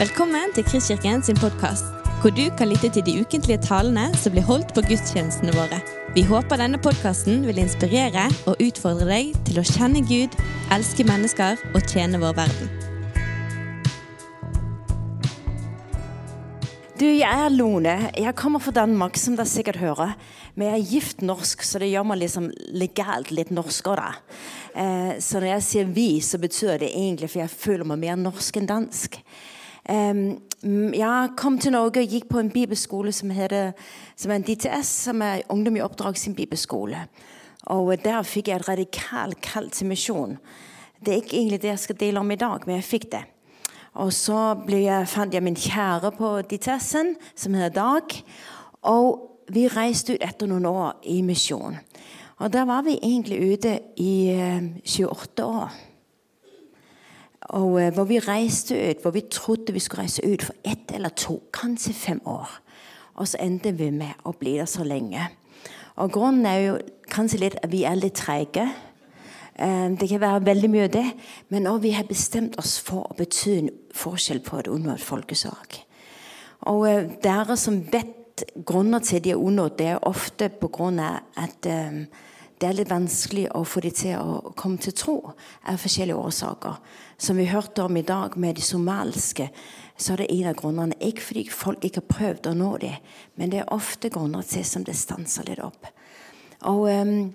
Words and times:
Velkommen 0.00 0.48
til 0.56 0.64
Kristkirken 0.64 1.20
sin 1.20 1.36
podkast, 1.36 1.84
hvor 2.22 2.32
du 2.32 2.46
kan 2.56 2.70
lytte 2.70 2.88
til 2.88 3.02
de 3.04 3.18
ukentlige 3.20 3.60
talene 3.60 4.06
som 4.16 4.32
blir 4.32 4.46
holdt 4.48 4.70
på 4.72 4.80
gudstjenestene 4.86 5.52
våre. 5.52 5.76
Vi 6.14 6.22
håper 6.24 6.56
denne 6.56 6.80
podkasten 6.80 7.42
vil 7.44 7.60
inspirere 7.60 8.22
og 8.48 8.62
utfordre 8.64 9.10
deg 9.10 9.34
til 9.44 9.60
å 9.60 9.64
kjenne 9.68 10.00
Gud, 10.08 10.38
elske 10.72 11.04
mennesker 11.04 11.60
og 11.74 11.84
tjene 11.84 12.22
vår 12.22 12.32
verden. 12.40 12.72
Du, 16.96 17.04
jeg 17.04 17.28
er 17.28 17.52
Lone. 17.52 17.98
Jeg 18.16 18.36
kommer 18.40 18.64
fra 18.64 18.72
Danmark, 18.80 19.20
som 19.20 19.36
dere 19.36 19.52
sikkert 19.52 19.84
hører. 19.84 20.16
Men 20.56 20.70
jeg 20.70 20.78
er 20.78 20.90
gift 20.94 21.28
norsk, 21.28 21.60
så 21.60 21.84
det 21.84 21.92
gjør 21.92 22.08
meg 22.08 22.22
liksom 22.24 22.48
legalt 22.72 23.36
litt 23.36 23.52
norskere. 23.52 24.14
Eh, 24.72 25.14
så 25.20 25.44
når 25.44 25.52
jeg 25.58 25.68
sier 25.68 25.84
'vi', 25.84 26.20
så 26.24 26.40
betyr 26.40 26.78
det 26.80 26.88
egentlig 26.88 27.30
for 27.30 27.44
jeg 27.44 27.50
føler 27.50 27.84
meg 27.84 27.98
mer 28.08 28.16
norsk 28.16 28.56
enn 28.56 28.72
dansk. 28.76 29.24
Jeg 29.90 31.30
kom 31.36 31.58
til 31.58 31.72
Norge 31.74 32.04
og 32.04 32.12
gikk 32.12 32.28
på 32.30 32.38
en 32.38 32.50
bibelskole 32.52 33.12
som, 33.12 33.30
heter, 33.34 33.72
som 34.16 34.30
er 34.30 34.38
en 34.38 34.46
DTS, 34.46 34.92
som 35.08 35.22
er 35.26 35.42
Ungdom 35.50 35.76
i 35.80 35.82
oppdrag 35.82 36.18
sin 36.18 36.36
bibelskole. 36.38 37.06
Og 37.74 37.92
der 38.04 38.22
fikk 38.22 38.48
jeg 38.48 38.60
et 38.60 38.68
radikalt 38.68 39.40
kall 39.42 39.70
til 39.74 39.90
misjon. 39.90 40.38
Det 41.00 41.12
er 41.12 41.22
ikke 41.22 41.36
egentlig 41.36 41.62
det 41.62 41.72
jeg 41.72 41.84
skal 41.84 42.00
dele 42.00 42.20
om 42.20 42.30
i 42.30 42.38
dag, 42.38 42.66
men 42.66 42.78
jeg 42.78 42.84
fikk 42.86 43.10
det. 43.12 43.24
Og 43.98 44.12
så 44.14 44.54
jeg, 44.70 45.08
fant 45.10 45.34
jeg 45.34 45.42
min 45.42 45.58
kjære 45.58 46.12
på 46.14 46.36
DTS-en, 46.46 47.16
som 47.34 47.54
heter 47.58 47.74
Dag. 47.74 48.16
Og 48.86 49.26
vi 49.50 49.66
reiste 49.66 50.14
ut 50.14 50.22
etter 50.22 50.46
noen 50.46 50.68
år 50.70 51.00
i 51.10 51.20
misjon. 51.26 51.80
Og 52.40 52.52
der 52.52 52.64
var 52.64 52.84
vi 52.86 53.00
egentlig 53.02 53.40
ute 53.52 53.78
i 54.00 54.30
28 54.86 55.42
eh, 55.42 55.46
år. 55.46 55.72
Og 57.40 57.82
eh, 57.82 57.92
hvor 57.94 58.04
vi 58.04 58.18
reiste 58.18 58.90
ut, 58.90 59.02
hvor 59.02 59.10
vi 59.10 59.20
trodde 59.30 59.72
vi 59.72 59.78
skulle 59.78 60.02
reise 60.02 60.32
ut 60.32 60.42
for 60.42 60.54
ett 60.64 60.92
eller 60.94 61.08
to, 61.08 61.42
kanskje 61.52 61.92
fem 61.92 62.20
år. 62.26 62.60
Og 63.14 63.28
så 63.28 63.40
endte 63.40 63.72
vi 63.72 63.90
med 63.90 64.12
å 64.24 64.32
bli 64.32 64.58
der 64.58 64.68
så 64.68 64.84
lenge. 64.84 65.28
Og 65.96 66.12
grunnen 66.12 66.46
er 66.46 66.60
jo 66.60 66.78
kanskje 67.10 67.40
litt 67.40 67.58
at 67.62 67.72
vi 67.72 67.82
er 67.84 67.98
litt 67.98 68.20
treige. 68.20 68.68
Eh, 69.56 69.88
det 70.00 70.08
kan 70.08 70.20
være 70.20 70.46
veldig 70.46 70.70
mye 70.70 70.88
av 70.88 70.94
det, 70.94 71.06
men 71.48 71.66
også 71.66 71.82
vi 71.82 71.96
har 71.96 72.08
bestemt 72.08 72.58
oss 72.58 72.78
for 72.80 73.08
å 73.10 73.16
bety 73.18 73.58
en 73.58 73.70
forskjell 73.94 74.40
på 74.40 74.58
et 74.60 74.68
et 74.68 75.00
folkesak. 75.00 75.84
Og 76.60 76.86
dere 77.22 77.56
som 77.56 77.82
vet 77.92 78.44
grunner 78.64 78.98
til 78.98 79.16
at 79.16 79.24
de 79.24 79.30
er 79.30 79.36
unådd, 79.36 79.78
det 79.78 79.86
er 79.86 80.08
ofte 80.08 80.48
pga. 80.48 81.20
at 81.36 81.66
um, 81.66 82.06
det 82.60 82.68
er 82.68 82.76
litt 82.76 82.90
vanskelig 82.92 83.46
å 83.56 83.62
få 83.64 83.80
dem 83.80 83.94
til 83.96 84.16
å 84.20 84.52
komme 84.58 84.80
til 84.84 84.92
tro 84.92 85.16
av 85.64 85.80
forskjellige 85.80 86.20
årsaker. 86.20 86.80
Som 87.16 87.40
vi 87.40 87.48
hørte 87.48 87.86
om 87.86 87.96
i 87.96 88.04
dag 88.04 88.36
med 88.36 88.58
de 88.58 88.64
somaliske, 88.64 89.48
så 89.96 90.12
er 90.12 90.22
det 90.22 90.30
en 90.34 90.50
av 90.50 90.58
grunnene. 90.58 90.98
Ikke 91.00 91.24
fordi 91.24 91.44
folk 91.52 91.84
ikke 91.84 92.02
har 92.02 92.10
prøvd 92.16 92.50
å 92.50 92.56
nå 92.60 92.72
dem, 92.82 93.06
men 93.40 93.52
det 93.52 93.62
er 93.62 93.72
ofte 93.72 94.10
grunner 94.12 94.44
til 94.44 94.66
som 94.68 94.84
det 94.84 94.96
stanser 94.98 95.48
litt 95.48 95.62
opp. 95.64 95.88
Og 96.68 96.90
um, 96.92 97.30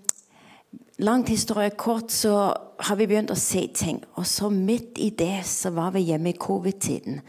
Langt 1.04 1.28
historie 1.28 1.74
kort, 1.76 2.12
så 2.12 2.54
har 2.80 2.96
vi 2.96 3.08
begynt 3.08 3.32
å 3.32 3.36
se 3.36 3.66
ting. 3.76 3.98
Og 4.16 4.24
så 4.28 4.48
midt 4.48 5.00
i 5.04 5.10
det 5.12 5.42
så 5.44 5.74
var 5.76 5.92
vi 5.92 6.06
hjemme 6.08 6.32
i 6.32 6.40
covid-tiden. 6.40 7.20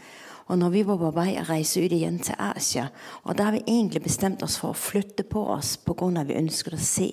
Og 0.47 0.59
når 0.61 0.71
vi 0.71 0.83
var 0.87 1.01
på 1.01 1.09
vei 1.17 1.33
å 1.35 1.43
reise 1.49 1.83
ut 1.83 1.91
igjen 1.91 2.21
til 2.23 2.39
Asia, 2.39 2.85
og 3.25 3.35
da 3.35 3.49
har 3.49 3.57
vi 3.57 3.65
egentlig 3.65 4.05
bestemt 4.05 4.43
oss 4.43 4.55
for 4.61 4.71
å 4.71 4.79
flytte 4.79 5.27
på 5.27 5.43
oss 5.51 5.75
pga. 5.83 6.23
vi 6.23 6.39
ønsket 6.39 6.73
å 6.73 6.79
se 6.79 7.09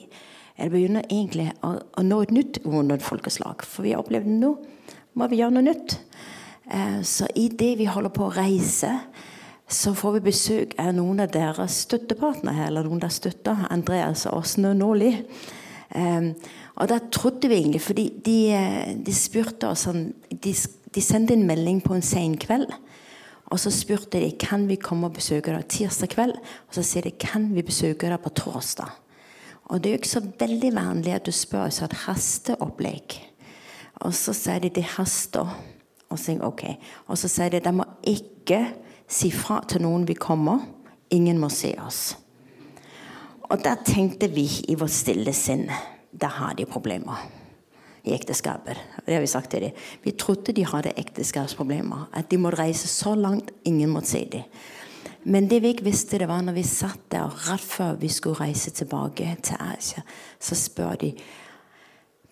eller 0.56 0.70
begynner 0.70 1.06
egentlig 1.08 1.48
å, 1.66 1.74
å 1.82 2.02
nå 2.06 2.20
et 2.22 2.34
nytt 2.34 2.60
folkeslag. 3.02 3.64
For 3.66 3.86
vi 3.86 3.94
har 3.94 4.04
opplevd 4.04 4.30
nå 4.30 4.54
må 5.18 5.28
vi 5.30 5.40
gjøre 5.40 5.54
noe 5.56 5.66
nytt. 5.66 5.98
Eh, 6.70 7.00
så 7.06 7.28
i 7.38 7.48
det 7.48 7.74
vi 7.78 7.90
holder 7.90 8.12
på 8.14 8.28
å 8.28 8.34
reise, 8.34 8.90
så 9.68 9.94
får 9.96 10.18
vi 10.18 10.24
besøk 10.28 10.74
av 10.78 10.92
noen 10.96 11.24
av 11.24 11.32
deres 11.34 11.84
støttepartnere. 11.86 12.68
Eller 12.68 12.86
noen 12.86 13.02
der 13.02 13.14
støtter 13.14 13.66
Andreas 13.70 14.26
og 14.30 14.42
Åsne 14.42 14.74
Nåli. 14.78 15.12
Eh, 15.94 16.30
og 16.74 16.90
da 16.90 16.98
trodde 17.12 17.50
vi 17.50 17.60
egentlig, 17.60 17.84
fordi 17.84 18.08
de, 18.24 18.38
eh, 18.54 18.94
de 18.94 19.14
spurte 19.14 19.70
oss 19.70 19.86
sånn 19.86 20.08
de, 20.30 20.54
de 20.94 21.02
sendte 21.02 21.36
en 21.36 21.46
melding 21.46 21.80
på 21.84 21.94
en 21.94 22.02
sen 22.02 22.34
kveld. 22.38 22.72
Og 23.52 23.60
så 23.60 23.70
spurte 23.70 24.18
de 24.18 24.32
kan 24.40 24.64
vi 24.66 24.80
komme 24.80 25.10
og 25.10 25.18
besøke 25.18 25.52
deg 25.52 25.68
tirsdag 25.70 26.14
kveld. 26.14 26.38
Og 26.68 26.78
så 26.78 26.82
sier 26.86 27.06
de 27.06 27.14
kan 27.14 27.50
vi 27.54 27.62
besøke 27.66 28.10
deg 28.10 28.22
på 28.24 28.32
torsdag. 28.34 29.03
Og 29.70 29.80
det 29.80 29.90
er 29.90 29.94
jo 29.94 30.00
ikke 30.02 30.08
så 30.08 30.24
veldig 30.40 30.72
vanlig 30.76 31.14
at 31.14 31.26
du 31.26 31.32
spør 31.32 31.70
så 31.72 31.86
et 31.88 31.96
hasteopplegg. 32.04 33.16
Og 34.04 34.14
så 34.16 34.34
sier 34.36 34.60
de 34.64 34.72
det 34.74 34.84
haster. 34.96 35.54
Og 36.10 36.18
så, 36.20 36.36
okay. 36.46 36.76
og 37.06 37.18
så 37.18 37.28
sier 37.32 37.50
de 37.54 37.62
de 37.64 37.72
må 37.74 37.86
ikke 38.06 38.60
si 39.10 39.30
fra 39.34 39.62
til 39.68 39.82
noen 39.82 40.04
vi 40.08 40.14
kommer. 40.14 40.66
Ingen 41.10 41.40
må 41.40 41.48
se 41.52 41.72
oss. 41.80 42.14
Og 43.50 43.60
da 43.64 43.74
tenkte 43.86 44.28
vi 44.32 44.46
i 44.68 44.76
vårt 44.78 44.94
stille 44.94 45.32
sinn 45.36 45.66
da 46.14 46.30
har 46.30 46.54
de 46.54 46.66
problemer 46.68 47.24
i 48.04 48.12
ekteskapet. 48.14 48.78
Det 49.06 49.16
har 49.16 49.20
vi 49.24 49.30
sagt 49.30 49.50
til 49.50 49.66
dem. 49.66 49.82
Vi 50.04 50.12
trodde 50.12 50.52
de 50.52 50.66
hadde 50.68 50.92
ekteskapsproblemer. 51.00 52.08
At 52.12 52.30
de 52.30 52.38
måtte 52.38 52.60
reise 52.60 52.88
så 52.88 53.14
langt 53.14 53.50
ingen 53.64 53.90
måtte 53.90 54.12
se 54.12 54.24
dem. 54.32 54.44
Men 55.24 55.48
det 55.48 55.62
vi 55.64 55.72
ikke 55.72 55.86
visste, 55.86 56.18
det 56.20 56.28
var 56.28 56.42
når 56.44 56.58
vi 56.58 56.66
satt 56.68 57.06
der 57.12 57.32
rett 57.48 57.64
før 57.64 57.96
vi 58.00 58.10
skulle 58.12 58.40
reise 58.42 58.70
tilbake 58.76 59.36
til 59.42 59.60
Asia, 59.60 60.04
så 60.40 60.56
spør 60.58 61.00
de 61.00 61.14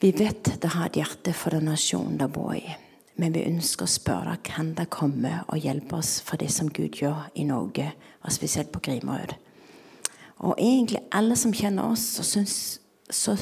Vi 0.02 0.10
vet 0.18 0.56
det 0.58 0.72
har 0.74 0.88
et 0.88 0.96
hjerte 0.98 1.32
for 1.32 1.54
den 1.54 1.68
nasjonen 1.70 2.16
dere 2.18 2.32
bor 2.34 2.56
i. 2.58 2.74
Men 3.16 3.34
vi 3.36 3.44
ønsker 3.46 3.86
å 3.86 3.92
spørre 3.92 4.34
kan 4.42 4.72
det 4.74 4.88
komme 4.90 5.44
og 5.46 5.62
hjelpe 5.62 6.00
oss 6.00 6.16
for 6.26 6.40
det 6.40 6.50
som 6.50 6.68
Gud 6.68 6.98
gjør 6.98 7.28
i 7.38 7.44
Norge, 7.46 7.92
og 8.24 8.34
spesielt 8.34 8.72
på 8.72 8.80
Grimrød. 8.82 9.36
Og 10.42 10.56
egentlig 10.58 11.04
alle 11.14 11.36
som 11.38 11.54
kjenner 11.54 11.92
oss, 11.92 12.02
så, 12.16 12.24
synes, 12.26 12.80
så 13.06 13.36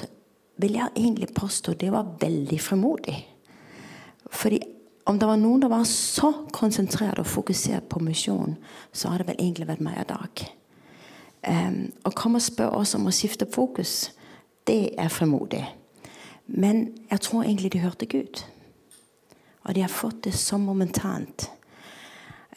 vil 0.60 0.76
jeg 0.76 0.92
egentlig 0.96 1.30
påstå 1.34 1.74
det 1.80 1.92
var 1.94 2.12
veldig 2.20 2.60
frimodig. 2.60 3.16
Fordi 4.30 4.60
om 5.04 5.18
det 5.18 5.26
var 5.26 5.38
noen 5.40 5.62
som 5.64 5.72
var 5.72 5.84
så 5.88 6.30
konsentrert 6.52 7.18
og 7.18 7.26
fokusert 7.26 7.88
på 7.88 8.02
misjon, 8.04 8.56
så 8.92 9.08
har 9.08 9.18
det 9.18 9.30
vel 9.30 9.40
egentlig 9.40 9.68
vært 9.68 9.84
meg 9.84 10.00
og 10.02 10.08
Dag. 10.12 10.42
Um, 11.40 11.86
å 12.04 12.12
komme 12.12 12.36
og 12.36 12.44
spørre 12.44 12.82
oss 12.82 12.94
om 12.98 13.06
å 13.08 13.14
skifte 13.14 13.48
fokus, 13.48 14.10
det 14.68 14.92
er 15.00 15.08
fremodig. 15.08 15.62
Men 16.46 16.90
jeg 17.10 17.24
tror 17.24 17.46
egentlig 17.46 17.72
de 17.72 17.80
hørte 17.80 18.06
Gud. 18.10 18.42
Og 19.64 19.74
de 19.74 19.80
har 19.80 19.92
fått 19.92 20.24
det 20.24 20.34
så 20.36 20.58
momentant. 20.60 21.48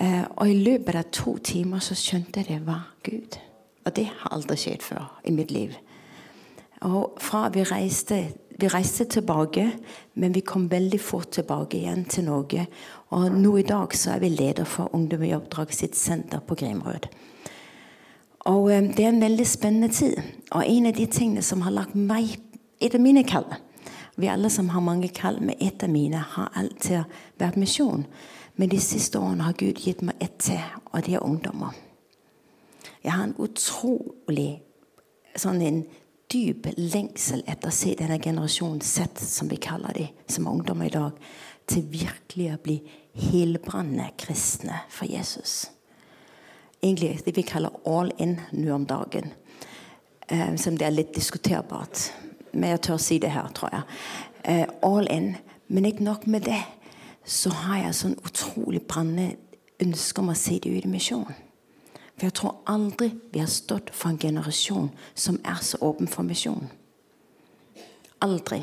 Uh, 0.01 0.25
og 0.35 0.49
i 0.49 0.59
løpet 0.59 0.99
av 0.99 1.09
to 1.15 1.37
timer 1.37 1.79
så 1.79 1.95
skjønte 1.95 2.43
jeg 2.43 2.49
det 2.49 2.67
var 2.67 2.89
Gud. 3.07 3.39
Og 3.85 3.95
det 3.95 4.09
har 4.09 4.35
aldri 4.35 4.57
skjedd 4.59 4.83
før 4.83 5.07
i 5.23 5.31
mitt 5.31 5.51
liv. 5.51 5.75
Og 6.83 7.15
fra 7.23 7.47
vi 7.53 7.63
reiste 7.63 8.19
vi 8.63 8.69
reiste 8.71 9.05
tilbake, 9.05 9.71
men 10.13 10.33
vi 10.33 10.39
kom 10.39 10.69
veldig 10.71 10.99
fort 11.01 11.31
tilbake 11.35 11.77
igjen 11.77 12.05
til 12.07 12.23
Norge. 12.29 12.65
Og 13.11 13.31
nå 13.35 13.57
i 13.59 13.65
dag 13.67 13.95
så 13.97 14.13
er 14.13 14.21
vi 14.23 14.29
leder 14.31 14.67
for 14.67 14.93
Ungdom 14.95 15.25
i 15.27 15.33
oppdrag 15.35 15.73
sitt 15.75 15.97
senter 15.99 16.39
på 16.39 16.55
Grimrød. 16.55 17.09
Og 18.45 18.71
um, 18.71 18.87
Det 18.93 19.05
er 19.05 19.09
en 19.09 19.21
veldig 19.21 19.47
spennende 19.47 19.87
tid. 19.87 20.15
Og 20.51 20.63
en 20.67 20.85
av 20.85 20.93
de 20.93 21.05
tingene 21.05 21.41
som 21.41 21.61
har 21.61 21.71
lagt 21.71 21.95
meg 21.95 22.39
Et 22.81 22.95
av 22.95 22.99
mine 23.01 23.23
kall 23.23 23.45
Vi 24.17 24.27
alle 24.27 24.49
som 24.49 24.69
har 24.69 24.81
mange 24.81 25.07
kall, 25.07 25.39
men 25.41 25.55
et 25.59 25.83
av 25.83 25.89
mine 25.89 26.17
har 26.17 26.51
alltid 26.55 27.03
vært 27.39 27.57
misjon. 27.57 28.05
Men 28.55 28.69
de 28.69 28.79
siste 28.79 29.19
årene 29.19 29.43
har 29.43 29.53
Gud 29.57 29.79
gitt 29.79 30.01
meg 30.01 30.15
ett 30.21 30.37
til, 30.37 30.59
og 30.91 31.05
det 31.05 31.15
er 31.15 31.23
ungdommer. 31.23 31.73
Jeg 33.03 33.11
har 33.11 33.23
en 33.23 33.35
utrolig 33.39 34.61
sånn 35.35 35.61
en 35.61 35.85
dyp 36.33 36.67
lengsel 36.77 37.43
etter 37.47 37.69
å 37.69 37.75
se 37.75 37.93
denne 37.99 38.17
generasjonen 38.21 38.81
sett, 38.81 39.19
som 39.19 39.49
vi 39.51 39.59
kaller 39.61 39.93
de, 39.97 40.07
som 40.27 40.49
ungdommer 40.49 40.89
i 40.89 40.95
dag, 40.95 41.19
til 41.69 41.85
virkelig 41.91 42.49
å 42.53 42.61
bli 42.63 42.79
helbrannende 43.13 44.09
kristne 44.19 44.81
for 44.91 45.09
Jesus. 45.09 45.69
Egentlig 46.83 47.21
det 47.25 47.35
vi 47.37 47.45
kaller 47.47 47.75
all 47.87 48.11
in 48.19 48.39
nå 48.51 48.73
om 48.75 48.85
dagen. 48.89 49.31
Eh, 50.27 50.55
som 50.55 50.75
det 50.77 50.87
er 50.87 50.95
litt 50.95 51.13
diskuterbart. 51.15 52.09
Men 52.51 52.73
jeg 52.73 52.83
tør 52.87 52.99
si 52.99 53.19
det 53.21 53.31
her, 53.31 53.47
tror 53.55 53.71
jeg. 53.71 53.83
Eh, 54.43 54.67
all 54.83 55.07
in. 55.11 55.35
Men 55.67 55.85
ikke 55.85 56.03
nok 56.03 56.27
med 56.27 56.49
det. 56.49 56.61
Så 57.23 57.53
har 57.63 57.85
jeg 57.85 57.95
sånn 57.95 58.19
utrolig 58.25 58.83
brennende 58.87 59.37
ønske 59.83 60.21
om 60.21 60.33
å 60.33 60.37
se 60.37 60.59
det 60.59 60.73
ut 60.73 60.85
i 60.85 60.91
misjon. 60.91 61.29
For 62.23 62.29
jeg 62.29 62.35
tror 62.39 62.59
aldri 62.71 63.09
vi 63.33 63.41
har 63.41 63.49
stått 63.51 63.89
for 63.91 64.13
en 64.13 64.17
generasjon 64.17 64.85
som 65.11 65.41
er 65.43 65.57
så 65.59 65.75
åpen 65.83 66.07
for 66.07 66.23
misjon. 66.23 66.69
Aldri. 68.23 68.61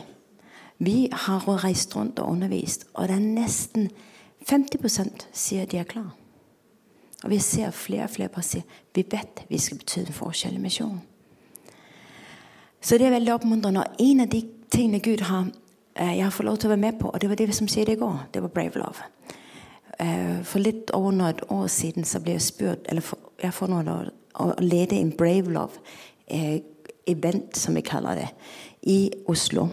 Vi 0.81 1.11
har 1.13 1.45
reist 1.61 1.93
rundt 1.93 2.23
og 2.25 2.31
undervist, 2.33 2.87
og 2.95 3.11
det 3.11 3.19
er 3.19 3.27
nesten 3.27 3.91
50% 4.49 5.27
sier 5.37 5.69
de 5.69 5.77
er 5.77 5.85
klar. 5.85 6.15
Og 7.21 7.35
vi 7.35 7.37
ser 7.45 7.69
flere 7.77 8.07
og 8.09 8.15
flere 8.15 8.47
sier 8.49 8.65
vi 8.97 9.05
vet 9.05 9.45
vi 9.51 9.61
skal 9.61 9.83
bety 9.83 10.07
en 10.07 10.19
forskjell 10.23 10.57
i 10.57 10.65
misjon. 10.65 10.97
Så 12.81 12.97
det 12.97 13.11
er 13.11 13.13
veldig 13.19 13.35
oppmuntrende. 13.35 13.85
Og 13.85 14.01
en 14.01 14.25
av 14.25 14.33
de 14.33 14.41
tingene 14.73 15.03
Gud 15.05 15.27
har 15.29 15.53
eh, 16.01 16.17
jeg 16.17 16.25
har 16.25 16.33
fått 16.33 16.49
lov 16.49 16.57
til 16.57 16.71
å 16.71 16.73
være 16.79 16.87
med 16.89 16.99
på, 17.03 17.13
og 17.13 17.21
det 17.21 17.29
var 17.29 17.37
det 17.37 17.53
som 17.53 17.69
skjedde 17.69 17.93
i 17.93 18.01
går, 18.01 18.25
det 18.33 18.41
var 18.41 18.57
Brave 18.57 18.81
Love. 18.81 19.05
Eh, 20.01 20.41
for 20.45 20.65
litt 20.65 20.93
over 20.97 21.15
noen 21.15 21.45
år 21.49 21.69
siden 21.73 22.09
så 22.09 22.23
ble 22.25 22.37
jeg 22.37 22.49
spurt 22.49 22.89
eller 22.89 23.05
for, 23.05 23.21
jeg 23.43 23.57
får 23.57 23.73
noen 23.73 23.93
år, 23.93 24.11
å 24.41 24.53
lede 24.63 24.97
en 24.97 25.13
Brave 25.17 25.53
Love-event, 25.53 27.57
som 27.57 27.77
vi 27.77 27.85
kaller 27.85 28.23
det, 28.23 28.31
i 28.83 29.11
Oslo. 29.29 29.69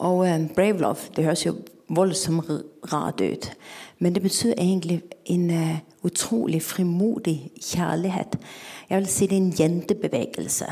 Og 0.00 0.28
eh, 0.28 0.48
Brave 0.56 0.80
Love 0.80 1.12
det 1.16 1.24
høres 1.24 1.46
jo 1.46 1.58
voldsomt 1.90 2.46
rart 2.92 3.20
ut. 3.20 3.50
Men 3.98 4.14
det 4.14 4.22
betyr 4.22 4.54
egentlig 4.56 5.02
en 5.26 5.50
uh, 5.50 5.76
utrolig 6.02 6.62
frimodig 6.62 7.50
kjærlighet. 7.60 8.38
Jeg 8.90 8.98
vil 8.98 9.10
si 9.10 9.26
det 9.26 9.36
er 9.36 9.40
en 9.40 9.54
jentebevegelse. 9.58 10.66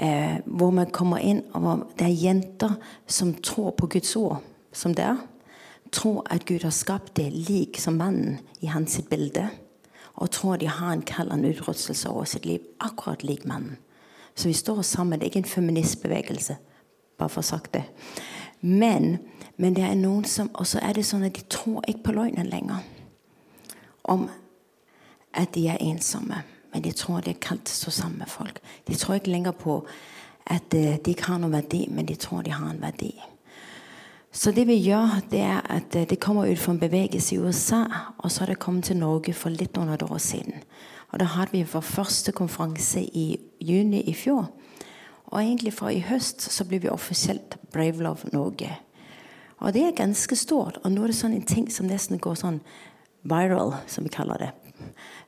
Uh, 0.00 0.36
hvor 0.44 0.70
man 0.70 0.90
kommer 0.90 1.18
inn, 1.18 1.42
og 1.54 1.86
det 1.98 2.06
er 2.06 2.22
jenter 2.24 2.74
som 3.06 3.34
tror 3.34 3.70
på 3.70 3.86
Guds 3.86 4.16
ord 4.16 4.42
som 4.72 4.94
det 4.94 5.04
er. 5.04 5.16
Tror 5.92 6.22
at 6.30 6.46
Gud 6.46 6.62
har 6.62 6.74
skapt 6.74 7.16
det 7.16 7.30
lik 7.32 7.80
som 7.80 7.98
mannen 7.98 8.38
i 8.60 8.66
hans 8.70 9.00
bilde. 9.10 9.48
Og 10.20 10.30
tror 10.30 10.56
de 10.56 10.68
har 10.68 10.92
en 10.92 11.02
kallende 11.02 11.48
en 11.48 11.54
utrustelse 11.54 12.10
over 12.10 12.24
sitt 12.24 12.46
liv, 12.46 12.60
akkurat 12.80 13.24
lik 13.24 13.44
mannen. 13.44 13.78
Så 14.34 14.48
vi 14.48 14.54
står 14.54 14.82
sammen. 14.82 15.18
Det 15.18 15.26
er 15.26 15.30
ikke 15.30 15.38
en 15.38 15.54
feministbevegelse, 15.54 16.56
bare 17.18 17.28
for 17.28 17.40
å 17.40 17.44
ha 17.44 17.48
sagt 17.48 17.74
det. 17.74 17.84
Men, 18.60 19.18
men, 19.56 19.74
det 19.74 19.84
er 19.84 19.96
noen 19.96 20.24
som 20.24 20.50
Og 20.54 20.66
så 20.66 20.78
er 20.84 20.92
det 20.92 21.06
sånn 21.08 21.24
at 21.24 21.34
de 21.34 21.44
tror 21.48 21.84
ikke 21.88 22.10
på 22.10 22.16
løgnen 22.18 22.50
lenger. 22.52 22.84
Om 24.04 24.28
at 25.32 25.54
de 25.54 25.66
er 25.68 25.80
ensomme. 25.80 26.42
Men 26.72 26.82
de 26.82 26.92
tror 26.92 27.24
de 27.24 27.32
er 27.34 27.42
kalt 27.42 27.64
til 27.66 27.74
å 27.74 27.80
stå 27.82 27.90
sammen 27.90 28.18
med 28.22 28.30
folk. 28.30 28.60
De 28.86 28.96
tror 28.96 29.18
ikke 29.18 29.32
lenger 29.32 29.56
på 29.56 29.80
at 30.46 30.74
eh, 30.74 30.98
de 31.02 31.14
ikke 31.14 31.32
har 31.32 31.40
noen 31.42 31.54
verdi, 31.54 31.86
men 31.90 32.06
de 32.06 32.16
tror 32.18 32.42
de 32.46 32.54
har 32.54 32.70
en 32.70 32.82
verdi. 32.82 33.12
Så 34.32 34.52
det 34.54 34.68
vi 34.68 34.76
gjør, 34.78 35.20
det 35.30 35.40
er 35.42 35.64
at 35.66 35.94
eh, 35.96 36.06
det 36.06 36.20
kommer 36.22 36.46
ut 36.46 36.58
fra 36.58 36.72
en 36.72 36.78
bevegelse 36.78 37.34
i 37.34 37.38
USA, 37.38 37.82
og 38.18 38.30
så 38.30 38.44
har 38.44 38.52
det 38.52 38.60
kommet 38.62 38.84
til 38.84 38.96
Norge 38.96 39.34
for 39.34 39.50
litt 39.50 39.78
under 39.78 39.94
et 39.94 40.06
år 40.06 40.18
siden. 40.18 40.62
Og 41.10 41.18
Da 41.18 41.24
hadde 41.24 41.52
vi 41.52 41.66
vår 41.66 41.80
første 41.82 42.32
konferanse 42.32 43.02
i 43.02 43.40
juni 43.60 44.04
i 44.06 44.14
fjor. 44.14 44.46
Og 45.26 45.42
egentlig 45.42 45.74
fra 45.74 45.90
i 45.90 46.00
høst 46.00 46.42
så 46.42 46.64
blir 46.64 46.80
vi 46.80 46.88
offisielt 46.88 47.58
Brave 47.72 48.02
Love 48.02 48.30
Norge. 48.32 48.70
Og 49.58 49.74
det 49.74 49.82
er 49.82 49.98
ganske 49.98 50.36
stort. 50.36 50.78
Og 50.84 50.92
nå 50.92 51.02
er 51.02 51.10
det 51.10 51.18
sånn 51.18 51.34
en 51.34 51.46
ting 51.46 51.66
som 51.70 51.86
nesten 51.90 52.18
går 52.18 52.38
sånn 52.38 52.60
viral, 53.22 53.74
som 53.86 54.06
vi 54.06 54.14
kaller 54.14 54.38
det. 54.38 54.50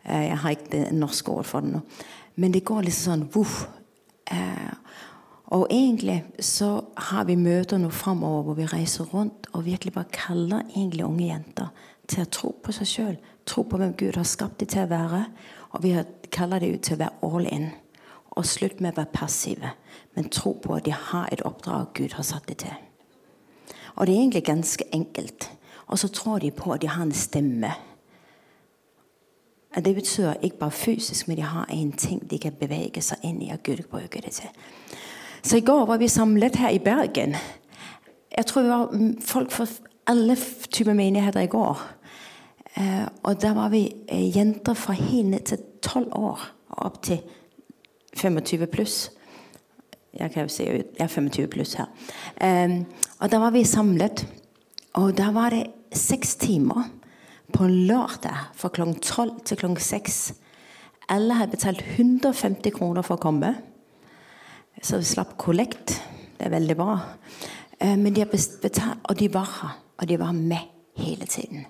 Eh, 0.04 0.28
jeg 0.28 0.38
har 0.38 0.50
ikke 0.50 0.72
det 0.72 0.93
norske 0.94 1.31
ord 1.31 1.46
for 1.46 1.60
det 1.60 1.75
nå. 1.75 1.82
Men 2.37 2.54
det 2.54 2.64
går 2.64 2.87
liksom 2.87 3.10
sånn 3.10 3.31
voff. 3.34 3.66
Og 5.52 5.66
egentlig 5.70 6.25
så 6.40 6.84
har 6.96 7.26
vi 7.28 7.37
møter 7.37 7.78
nå 7.78 7.90
framover 7.93 8.43
hvor 8.46 8.56
vi 8.56 8.66
reiser 8.70 9.04
rundt 9.12 9.50
og 9.52 9.66
virkelig 9.66 9.93
bare 9.93 10.08
kaller 10.12 10.62
egentlig 10.70 11.04
unge 11.04 11.26
jenter 11.26 11.69
til 12.08 12.25
å 12.25 12.31
tro 12.32 12.52
på 12.64 12.72
seg 12.72 12.88
sjøl. 12.88 13.19
Tro 13.46 13.66
på 13.69 13.76
hvem 13.76 13.93
Gud 14.00 14.16
har 14.16 14.28
skapt 14.28 14.62
dem 14.62 14.70
til 14.72 14.87
å 14.87 14.93
være. 14.94 15.26
Og 15.76 15.84
vi 15.84 15.93
kaller 16.32 16.62
dem 16.62 16.72
ut 16.76 16.87
til 16.87 16.96
å 16.96 17.02
være 17.02 17.28
all 17.28 17.49
in. 17.52 17.69
Og 18.32 18.49
slutt 18.49 18.81
med 18.81 18.94
å 18.94 19.02
være 19.02 19.12
passive, 19.12 19.75
men 20.16 20.31
tro 20.32 20.54
på 20.56 20.72
at 20.78 20.87
de 20.87 20.94
har 20.96 21.28
et 21.28 21.44
oppdrag 21.44 21.93
Gud 21.99 22.16
har 22.16 22.25
satt 22.25 22.49
dem 22.49 22.56
til. 22.64 22.78
Og 23.96 24.06
det 24.06 24.14
er 24.14 24.22
egentlig 24.22 24.44
ganske 24.46 24.84
enkelt. 24.93 25.50
Og 25.87 25.99
så 26.00 26.08
tror 26.08 26.40
de 26.40 26.49
på 26.50 26.72
at 26.72 26.81
de 26.81 26.88
har 26.88 27.04
en 27.04 27.12
stemme. 27.12 27.75
Det 29.84 29.94
betyr 29.94 30.40
ikke 30.40 30.64
bare 30.64 30.70
fysisk, 30.70 31.28
men 31.28 31.37
de 31.37 31.44
har 31.44 31.69
en 31.69 31.93
ting 31.93 32.25
de 32.31 32.38
kan 32.38 32.56
bevege 32.56 33.04
seg 33.04 33.20
inn 33.25 33.43
i. 33.43 33.52
og 33.52 33.60
Gud 33.62 33.84
bruker 33.90 34.20
det 34.20 34.32
til. 34.32 34.49
Så 35.43 35.56
i 35.56 35.61
går 35.61 35.87
var 35.87 35.99
vi 35.99 36.09
samlet 36.09 36.56
her 36.56 36.71
i 36.71 36.79
Bergen. 36.79 37.35
Jeg 38.37 38.47
tror 38.47 38.62
vi 38.62 38.69
var 38.69 38.93
folk 39.21 39.50
fra 39.50 39.67
alle 40.06 40.37
typer 40.71 40.94
menigheter 40.94 41.41
i 41.41 41.50
går. 41.50 41.81
Eh, 42.77 43.06
og 43.23 43.43
der 43.43 43.55
var 43.55 43.69
vi 43.69 43.85
eh, 44.09 44.37
jenter 44.37 44.75
fra 44.75 44.93
helt 44.93 45.29
ned 45.29 45.41
til 45.41 45.59
12 45.83 46.12
år 46.12 46.47
og 46.69 46.87
opp 46.87 47.03
til 47.03 47.21
25 48.17 48.67
pluss. 48.67 49.11
Jeg 50.15 50.31
kan 50.31 50.43
jo 50.43 50.49
si 50.49 50.65
Jeg 50.65 50.85
er 51.00 51.06
25 51.06 51.49
pluss 51.49 51.75
her. 51.75 51.91
Eh, 52.41 52.85
og 53.21 53.31
da 53.31 53.38
var 53.38 53.50
vi 53.50 53.65
samlet. 53.65 54.27
Og 54.95 55.17
da 55.17 55.31
var 55.33 55.50
det 55.50 55.67
seks 55.93 56.37
timer 56.37 56.88
på 57.53 57.67
lørdag 57.67 58.53
fra 58.55 58.69
klokken 58.69 59.00
12 59.00 59.41
til 59.45 59.56
klokken 59.56 59.81
6. 59.81 60.35
Alle 61.09 61.35
hadde 61.35 61.50
betalt 61.50 61.83
150 61.99 62.71
kroner 62.71 63.03
for 63.03 63.17
å 63.17 63.23
komme. 63.23 63.56
Så 64.81 64.99
vi 64.99 65.05
slapp 65.05 65.37
kollekt. 65.39 66.01
Det 66.39 66.47
er 66.47 66.55
veldig 66.55 66.77
bra. 66.77 66.99
Eh, 67.79 67.97
men 67.97 68.15
de 68.15 68.25
har 68.25 68.31
betalt, 68.31 68.99
og 69.09 69.19
de 69.19 69.29
var 69.35 69.49
her. 69.61 69.79
Og 69.99 70.09
de 70.09 70.19
var 70.19 70.33
med 70.33 70.59
hele 70.97 71.27
tiden. 71.27 71.67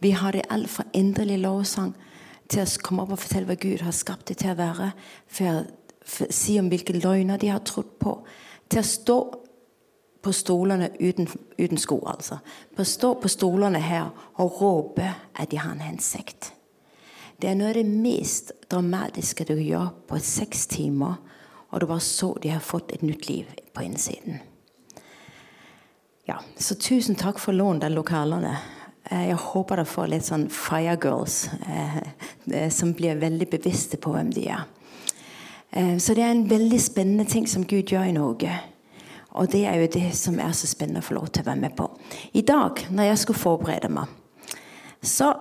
Vi 0.00 0.10
hadde 0.10 0.42
alt 0.50 0.70
fra 0.70 0.84
inderlig 0.92 1.38
lovsang 1.38 1.94
til 2.48 2.64
å 2.64 2.82
komme 2.84 3.04
opp 3.04 3.14
og 3.16 3.20
fortelle 3.22 3.48
hva 3.48 3.56
Gud 3.60 3.84
har 3.84 3.94
skapt 3.96 4.28
det 4.28 4.38
til 4.42 4.52
å 4.52 4.58
være. 4.58 4.90
For 5.28 5.60
å 6.24 6.28
si 6.32 6.58
om 6.60 6.68
hvilke 6.72 6.96
løgner 6.96 7.40
de 7.40 7.52
har 7.52 7.64
trodd 7.64 7.94
på. 8.00 8.18
Til 8.68 8.80
å 8.80 8.88
stå 8.88 9.18
på 10.24 10.32
stolene 10.32 10.88
uten, 11.00 11.28
uten 11.58 11.80
sko, 11.80 12.00
altså. 12.08 12.38
På 12.76 12.84
å 12.84 12.88
stå 12.88 13.14
på 13.20 13.28
stolene 13.32 13.80
her 13.80 14.10
og 14.40 14.60
råpe 14.60 15.08
at 15.34 15.50
de 15.50 15.60
har 15.60 15.74
en 15.74 15.84
hensikt. 15.84 16.52
Det 17.40 17.50
er 17.50 17.58
noe 17.58 17.72
av 17.72 17.76
det 17.76 17.86
mest 17.88 18.54
dramatiske 18.70 19.44
du 19.48 19.56
gjør 19.58 19.90
på 20.08 20.20
seks 20.22 20.68
timer 20.72 21.18
og 21.74 21.80
det 21.82 21.86
var 21.90 21.98
så 21.98 22.36
de 22.42 22.52
har 22.54 22.60
fått 22.62 22.92
et 22.94 23.02
nytt 23.02 23.26
liv 23.28 23.48
på 23.74 23.82
innsiden. 23.82 24.38
Ja, 26.24 26.38
Så 26.56 26.74
tusen 26.74 27.18
takk 27.18 27.38
for 27.42 27.52
lån 27.52 27.82
av 27.82 27.90
lokalene. 27.90 28.56
Eh, 29.10 29.26
jeg 29.28 29.36
håper 29.36 29.76
dere 29.76 29.90
får 29.90 30.06
litt 30.08 30.24
sånn 30.24 30.46
Fire 30.48 30.94
Girls 31.02 31.48
eh, 31.66 31.96
eh, 32.52 32.70
som 32.70 32.94
blir 32.96 33.18
veldig 33.20 33.48
bevisste 33.50 33.98
på 33.98 34.14
hvem 34.14 34.30
de 34.32 34.48
er. 34.54 34.64
Så 35.74 36.14
det 36.14 36.22
er 36.22 36.30
en 36.30 36.44
veldig 36.46 36.78
spennende 36.78 37.24
ting 37.26 37.48
som 37.50 37.64
Gud 37.66 37.90
gjør 37.90 38.06
i 38.06 38.12
Norge. 38.14 38.52
Og 39.34 39.48
det 39.50 39.64
er 39.66 39.80
jo 39.80 39.88
det 39.90 40.12
som 40.14 40.36
er 40.38 40.52
så 40.54 40.68
spennende 40.70 41.02
å 41.02 41.06
få 41.08 41.16
lov 41.16 41.32
til 41.34 41.42
å 41.42 41.48
være 41.48 41.60
med 41.64 41.74
på. 41.74 41.88
I 42.38 42.44
dag, 42.46 42.84
når 42.94 43.08
jeg 43.08 43.18
skulle 43.24 43.40
forberede 43.40 43.90
meg, 43.90 44.12
så 45.02 45.32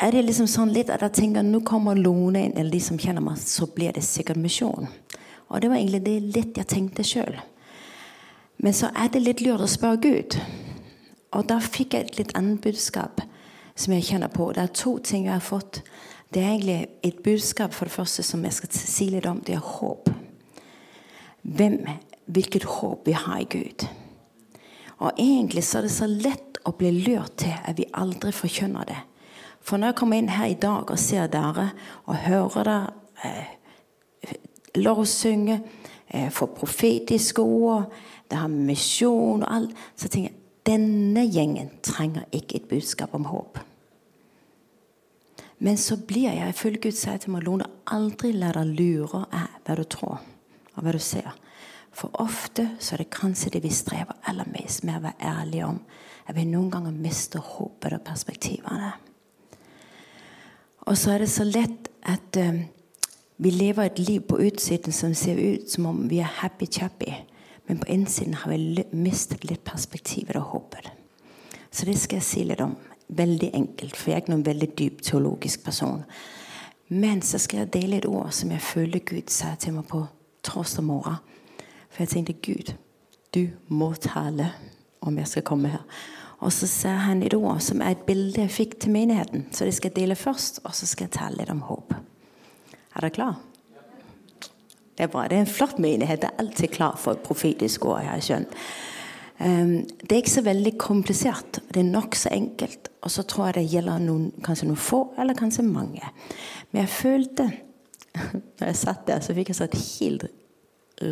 er 0.00 0.16
det 0.16 0.22
liksom 0.24 0.48
sånn 0.48 0.72
litt 0.72 0.88
at 0.88 1.04
jeg 1.04 1.18
tenker 1.18 1.44
nå 1.44 1.60
kommer 1.68 1.98
Lone 2.00 2.46
inn, 2.46 2.56
eller 2.56 2.72
de 2.72 2.80
som 2.80 2.96
kjenner 2.96 3.20
meg, 3.20 3.36
så 3.36 3.68
blir 3.68 3.92
det 3.92 4.06
sikkert 4.08 4.40
misjon. 4.40 4.88
Og 5.48 5.62
det 5.62 5.70
var 5.70 5.78
egentlig 5.78 6.02
det 6.06 6.16
litt 6.34 6.58
jeg 6.58 6.68
tenkte 6.70 7.04
sjøl. 7.06 7.38
Men 8.62 8.74
så 8.74 8.90
er 8.96 9.10
det 9.12 9.22
litt 9.22 9.42
lurt 9.44 9.64
å 9.64 9.70
spørre 9.70 10.00
Gud. 10.02 10.38
Og 11.36 11.46
da 11.50 11.58
fikk 11.62 11.94
jeg 11.94 12.06
et 12.06 12.20
litt 12.20 12.36
annet 12.38 12.62
budskap 12.64 13.20
som 13.76 13.92
jeg 13.92 14.08
kjenner 14.08 14.32
på. 14.32 14.48
Det 14.54 14.64
er 14.64 14.74
to 14.74 14.96
ting 15.04 15.28
jeg 15.28 15.36
har 15.36 15.44
fått. 15.44 15.82
Det 16.32 16.42
er 16.42 16.54
egentlig 16.54 16.78
et 17.06 17.22
budskap 17.24 17.74
for 17.76 17.86
det 17.86 17.94
første 17.94 18.24
som 18.26 18.44
jeg 18.44 18.56
skal 18.56 18.72
si 18.74 19.10
litt 19.12 19.28
om. 19.28 19.42
Det 19.44 19.58
er 19.58 19.62
håp. 19.62 20.10
Hvem, 21.46 21.78
hvilket 22.26 22.66
håp 22.66 23.06
vi 23.06 23.14
har 23.14 23.42
i 23.42 23.50
Gud. 23.50 23.86
Og 24.96 25.20
egentlig 25.20 25.62
så 25.64 25.78
er 25.78 25.86
det 25.86 25.94
så 25.94 26.08
lett 26.08 26.58
å 26.66 26.72
bli 26.74 26.90
lurt 27.04 27.36
til 27.44 27.52
at 27.52 27.76
vi 27.78 27.86
aldri 27.94 28.32
forkjønner 28.34 28.88
det. 28.88 28.98
For 29.66 29.78
når 29.78 29.92
jeg 29.92 29.98
kommer 30.00 30.20
inn 30.20 30.32
her 30.32 30.50
i 30.50 30.58
dag 30.58 30.90
og 30.90 30.98
ser 30.98 31.28
dere 31.30 31.68
og 32.06 32.18
hører 32.24 32.56
dere 32.56 32.78
eh, 33.26 33.55
lovsynge, 34.76 35.60
eh, 36.08 36.30
få 36.30 36.46
profetiske 36.46 37.42
ord, 37.42 37.92
det 38.30 38.38
har 38.38 38.48
misjon 38.48 39.42
og 39.42 39.54
alt. 39.54 39.76
Så 39.96 40.08
tenker 40.08 40.30
jeg 40.30 40.42
denne 40.66 41.22
gjengen 41.30 41.70
trenger 41.82 42.26
ikke 42.32 42.56
et 42.56 42.68
budskap 42.68 43.14
om 43.14 43.24
håp. 43.24 43.58
Men 45.58 45.76
så 45.76 45.96
blir 45.96 46.32
jeg, 46.34 46.48
ifølge 46.48 46.80
Gud 46.88 46.96
sier 46.98 47.16
til 47.22 47.32
Malone, 47.32 47.64
aldri 47.86 48.32
la 48.32 48.50
deg 48.52 48.74
lure 48.76 49.24
av 49.32 49.60
hva 49.64 49.76
du 49.78 49.84
tror 49.88 50.18
og 50.76 50.82
hva 50.84 50.92
du 50.92 51.00
ser. 51.00 51.30
For 51.96 52.12
ofte 52.20 52.74
så 52.78 52.94
er 52.94 53.04
det 53.04 53.14
kanskje 53.14 53.54
det 53.54 53.62
vi 53.64 53.72
strever 53.72 54.18
aller 54.28 54.48
mest 54.52 54.84
med 54.84 54.98
å 54.98 55.04
være 55.06 55.30
ærlige 55.30 55.68
om. 55.70 55.78
At 56.28 56.36
vi 56.36 56.44
noen 56.44 56.68
ganger 56.74 56.92
mister 56.92 57.40
håpet 57.40 57.96
og 57.96 58.04
perspektivene. 58.04 58.92
Og 60.86 60.98
så 60.98 61.14
er 61.14 61.24
det 61.24 61.30
så 61.32 61.46
lett 61.46 61.88
at 62.06 62.36
um, 62.42 62.60
vi 63.36 63.50
lever 63.50 63.84
et 63.84 63.98
liv 63.98 64.20
på 64.20 64.38
utsiden 64.40 64.92
som 64.92 65.14
ser 65.14 65.36
ut 65.36 65.70
som 65.70 65.86
om 65.86 66.08
vi 66.08 66.18
er 66.24 66.32
happy-chappy. 66.40 67.12
Men 67.66 67.78
på 67.78 67.86
innsiden 67.92 68.34
har 68.34 68.50
vi 68.52 68.84
mistet 68.92 69.44
litt 69.44 69.64
perspektivet 69.64 70.36
og 70.36 70.42
håpet. 70.42 70.90
Så 71.70 71.84
det 71.84 71.98
skal 71.98 72.20
jeg 72.20 72.28
si 72.28 72.44
litt 72.44 72.62
om. 72.64 72.76
Veldig 73.08 73.50
enkelt, 73.54 73.96
for 73.96 74.10
jeg 74.10 74.16
er 74.16 74.22
ikke 74.24 74.32
noen 74.32 74.46
veldig 74.46 74.68
dyp 74.78 75.02
teologisk 75.02 75.64
person. 75.64 76.04
Men 76.88 77.22
så 77.22 77.38
skal 77.38 77.64
jeg 77.64 77.72
dele 77.74 78.00
et 78.00 78.08
ord 78.08 78.32
som 78.32 78.50
jeg 78.54 78.62
føler 78.62 79.04
Gud 79.04 79.30
sa 79.30 79.54
til 79.58 79.76
meg 79.76 79.88
på 79.90 80.04
torsdag 80.46 80.86
morgen. 80.86 81.20
For 81.90 82.04
jeg 82.04 82.14
tenkte 82.14 82.38
Gud, 82.40 82.72
du 83.34 83.48
må 83.68 83.92
tale 84.00 84.52
om 85.00 85.18
jeg 85.18 85.28
skal 85.28 85.46
komme 85.46 85.74
her. 85.74 85.84
Og 86.38 86.52
så 86.52 86.68
sa 86.70 86.96
han 87.06 87.22
et 87.22 87.34
ord 87.34 87.60
som 87.64 87.82
er 87.82 87.96
et 87.96 88.06
bilde 88.06 88.40
jeg 88.40 88.54
fikk 88.54 88.80
til 88.80 88.94
menigheten. 88.94 89.48
Så 89.52 89.64
det 89.64 89.74
skal 89.74 89.90
jeg 89.90 90.02
dele 90.02 90.16
først, 90.16 90.60
og 90.64 90.74
så 90.74 90.86
skal 90.86 91.08
jeg 91.08 91.18
tale 91.18 91.40
litt 91.40 91.52
om 91.52 91.64
håp. 91.66 91.94
Er 92.96 93.04
dere 93.04 93.12
klar? 93.12 93.40
Det 94.96 95.04
er 95.04 95.12
bra. 95.12 95.26
Det 95.28 95.36
er 95.36 95.44
en 95.44 95.50
flott 95.50 95.78
menighet. 95.78 96.22
Det 96.22 96.30
er 96.30 96.40
alltid 96.40 96.72
klar 96.72 96.96
for 96.96 97.12
et 97.12 97.24
profetisk 97.24 97.84
år. 97.84 98.00
jeg 98.00 98.22
skjønner. 98.22 98.68
Um, 99.36 99.84
det 100.00 100.12
er 100.12 100.22
ikke 100.22 100.30
så 100.30 100.42
veldig 100.46 100.78
komplisert. 100.80 101.60
Det 101.68 101.82
er 101.82 101.90
nokså 101.90 102.32
enkelt. 102.32 102.88
Og 103.02 103.10
så 103.10 103.22
tror 103.22 103.46
jeg 103.46 103.54
det 103.54 103.72
gjelder 103.74 104.00
noen, 104.00 104.30
kanskje 104.44 104.70
noen 104.70 104.80
få, 104.80 105.02
eller 105.18 105.36
kanskje 105.36 105.62
mange. 105.62 106.08
Men 106.72 106.82
jeg 106.86 106.88
følte 106.88 107.50
Når 108.56 108.70
jeg 108.70 108.76
satt 108.80 109.02
der, 109.06 109.20
så 109.20 109.34
fikk 109.36 109.50
jeg 109.50 109.56
så 109.58 109.66
et 109.66 109.74
helt 109.76 110.22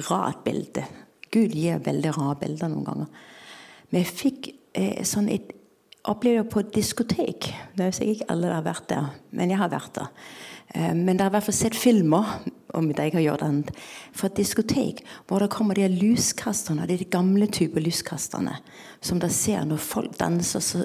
rart 0.08 0.38
bilde. 0.46 0.86
Gud 1.28 1.52
gir 1.52 1.82
veldig 1.84 2.14
rare 2.16 2.38
bilder 2.40 2.70
noen 2.72 2.86
ganger. 2.86 3.26
Men 3.90 4.00
jeg 4.00 4.08
fikk 4.08 4.48
eh, 4.72 5.02
sånn 5.04 5.28
et 5.28 5.52
opplevelse 6.08 6.48
på 6.48 6.62
et 6.62 6.72
diskotek. 6.72 7.50
Det 7.76 7.84
er 7.84 7.92
sikkert 7.92 8.14
ikke 8.16 8.30
alle 8.32 8.54
har 8.54 8.64
vært 8.64 8.88
der, 8.88 9.12
men 9.36 9.52
jeg 9.52 9.60
har 9.60 9.72
vært 9.72 10.00
der. 10.00 10.08
Eh, 10.74 10.94
men 10.94 11.16
det 11.16 11.24
har 11.24 11.32
i 11.32 11.36
hvert 11.36 11.48
fall 11.48 11.56
sett 11.56 11.78
filmer 11.78 12.36
om 12.74 12.88
det 12.90 13.06
jeg 13.06 13.14
har 13.14 13.26
gjort 13.28 13.44
annet, 13.46 13.70
fra 14.12 14.26
et 14.26 14.38
diskotek 14.40 15.04
hvor 15.28 15.42
det 15.42 15.52
kommer 15.54 15.78
de 15.78 15.86
lyskasterne, 15.88 16.88
de 16.90 17.06
gamle 17.06 17.46
typer 17.46 17.84
lyskasterne, 17.84 18.56
som 19.00 19.20
dere 19.22 19.34
ser 19.34 19.66
når 19.68 19.82
folk 19.82 20.16
danser, 20.18 20.64
så 20.64 20.84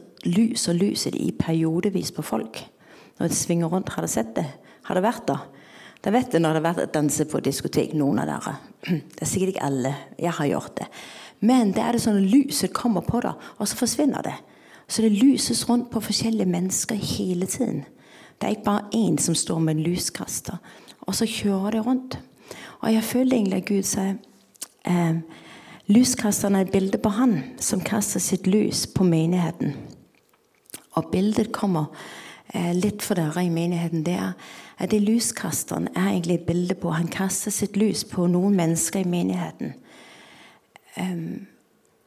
lyser 0.77 1.15
de 1.15 1.24
i 1.24 1.31
periodevis 1.34 2.13
på 2.13 2.25
folk. 2.25 2.62
Når 3.19 3.31
det 3.31 3.36
svinger 3.36 3.67
rundt. 3.67 3.89
Har 3.89 4.05
dere 4.05 4.12
sett 4.12 4.36
det? 4.38 4.46
Har 4.88 4.96
dere 4.96 5.10
vært 5.10 5.25
der? 5.27 5.48
Da 6.00 6.12
vet 6.15 6.29
det 6.31 6.39
når 6.39 6.55
det 6.55 6.62
har 6.62 6.75
vært 6.77 6.93
danse 6.96 7.25
på 7.27 7.41
diskotek, 7.43 7.91
noen 7.98 8.22
av 8.24 8.29
dere. 8.29 8.53
Det 9.15 9.25
er 9.25 9.27
sikkert 9.27 9.51
ikke 9.51 9.65
alle. 9.67 9.91
Jeg 10.15 10.31
har 10.38 10.48
gjort 10.48 10.77
det. 10.77 10.88
Men 11.43 11.74
det 11.75 11.84
er 11.84 11.96
det 11.96 12.03
sånn 12.03 12.19
at 12.19 12.31
lyset 12.31 12.72
kommer 12.75 13.03
på 13.03 13.19
det, 13.24 13.34
og 13.60 13.67
så 13.67 13.75
forsvinner 13.79 14.24
det. 14.24 14.36
Så 14.89 15.03
det 15.03 15.12
lyses 15.13 15.65
rundt 15.69 15.89
på 15.91 16.01
forskjellige 16.01 16.48
mennesker 16.50 16.96
hele 16.96 17.48
tiden. 17.51 17.84
Det 18.39 18.48
er 18.48 18.55
ikke 18.55 18.63
bare 18.63 18.89
én 18.96 19.17
som 19.19 19.36
står 19.36 19.60
med 19.60 19.75
en 19.75 19.84
lyskaster. 19.84 20.58
Og 21.01 21.15
så 21.15 21.25
kjører 21.27 21.72
det 21.72 21.86
rundt. 21.86 22.19
Og 22.79 22.93
jeg 22.93 23.03
føler 23.03 23.38
egentlig 23.38 23.62
at 23.62 23.67
Gud 23.67 23.84
sier 23.84 24.15
eh, 24.86 25.22
Lyskasteren 25.89 26.55
er 26.55 26.67
et 26.67 26.72
bilde 26.72 26.98
på 27.01 27.10
han 27.10 27.39
som 27.58 27.81
kaster 27.81 28.22
sitt 28.22 28.48
lys 28.48 28.84
på 28.93 29.03
menigheten. 29.03 29.74
Og 30.93 31.10
bildet 31.12 31.50
kommer 31.51 31.89
eh, 32.53 32.75
litt 32.77 33.01
for 33.01 33.17
dere 33.17 33.41
i 33.41 33.50
menigheten. 33.50 34.03
Det 34.05 34.13
er 34.13 34.36
at 34.79 34.91
det 34.93 35.01
lyskasteren 35.01 35.89
er 35.96 36.12
egentlig 36.12 36.38
et 36.38 36.46
bilde 36.46 36.75
på 36.75 36.91
Han 36.93 37.08
kaster 37.08 37.51
sitt 37.51 37.77
lys 37.77 38.05
på 38.05 38.27
noen 38.27 38.55
mennesker 38.55 39.01
i 39.01 39.10
menigheten. 39.10 39.74
Um, 40.98 41.48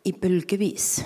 I 0.04 0.12
bølgevis. 0.12 1.04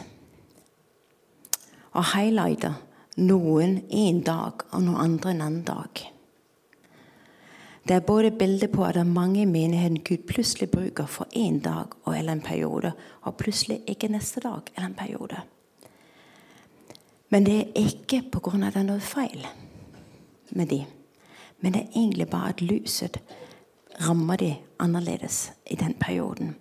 Og 1.93 2.05
highlighter 2.15 2.75
noen 3.17 3.81
en 3.91 4.21
dag 4.25 4.67
og 4.71 4.83
noen 4.85 5.01
andre 5.01 5.33
en 5.33 5.41
annen 5.41 5.65
dag. 5.65 6.03
Det 7.87 7.95
er 7.95 8.01
både 8.01 8.33
bilde 8.35 8.67
på 8.69 8.83
at 8.85 8.97
det 8.97 9.05
er 9.05 9.11
mange 9.15 9.43
i 9.43 9.49
menigheten 9.49 10.03
Gud 10.03 10.27
plutselig 10.27 10.71
bruker 10.71 11.07
for 11.07 11.29
én 11.37 11.61
dag 11.63 11.95
eller 12.07 12.33
en 12.33 12.41
periode, 12.41 12.93
og 13.23 13.37
plutselig 13.37 13.81
ikke 13.87 14.09
neste 14.09 14.41
dag 14.41 14.73
eller 14.75 14.89
en 14.89 14.99
periode. 14.99 15.37
Men 17.31 17.47
det 17.47 17.57
er 17.61 17.73
ikke 17.75 18.23
pga. 18.31 18.67
at 18.67 18.75
det 18.75 18.81
er 18.81 18.91
noe 18.91 19.01
feil 19.01 19.47
med 20.51 20.67
de. 20.67 20.85
Men 21.61 21.73
det 21.73 21.83
er 21.83 21.99
egentlig 22.01 22.29
bare 22.29 22.49
at 22.49 22.61
lyset 22.61 23.21
rammer 24.01 24.37
de 24.37 24.57
annerledes 24.79 25.53
i 25.71 25.75
den 25.75 25.95
perioden. 25.95 26.57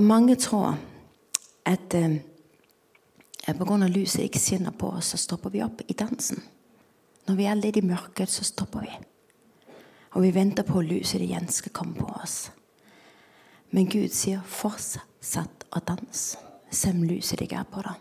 mange 0.00 0.34
tror 0.34 0.78
at 1.66 1.94
uh, 1.94 2.16
pga. 3.52 3.86
lyset 3.86 4.24
ikke 4.24 4.40
skinner 4.40 4.70
på 4.70 4.88
oss, 4.88 5.12
så 5.12 5.16
stopper 5.16 5.50
vi 5.50 5.62
opp 5.62 5.82
i 5.86 5.92
dansen. 5.92 6.42
Når 7.26 7.36
vi 7.36 7.44
er 7.44 7.54
litt 7.54 7.76
i 7.76 7.84
mørket, 7.84 8.28
så 8.28 8.44
stopper 8.44 8.80
vi. 8.80 8.92
Og 10.14 10.22
vi 10.22 10.30
venter 10.30 10.62
på 10.62 10.78
at 10.78 10.88
lyset 10.88 11.20
igjen 11.20 11.48
skal 11.48 11.72
komme 11.72 11.94
på 11.94 12.06
oss. 12.22 12.50
Men 13.70 13.88
Gud 13.90 14.12
sier 14.12 14.40
'fortsatt 14.40 15.64
å 15.72 15.80
danse', 15.80 16.38
selv 16.70 16.94
om 16.94 17.08
lyset 17.08 17.40
ikke 17.40 17.56
er 17.56 17.64
på 17.64 17.82
deg 17.82 17.94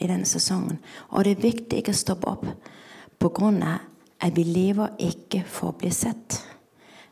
i 0.00 0.06
denne 0.06 0.26
sesongen. 0.26 0.78
Og 1.10 1.24
det 1.24 1.30
er 1.38 1.42
viktig 1.42 1.78
ikke 1.78 1.94
å 1.94 2.04
stoppe 2.04 2.28
opp 2.28 2.46
av 3.42 3.80
at 4.20 4.36
vi 4.36 4.44
lever 4.44 4.96
ikke 4.98 5.44
for 5.46 5.70
å 5.70 5.78
bli 5.78 5.90
sett, 5.90 6.42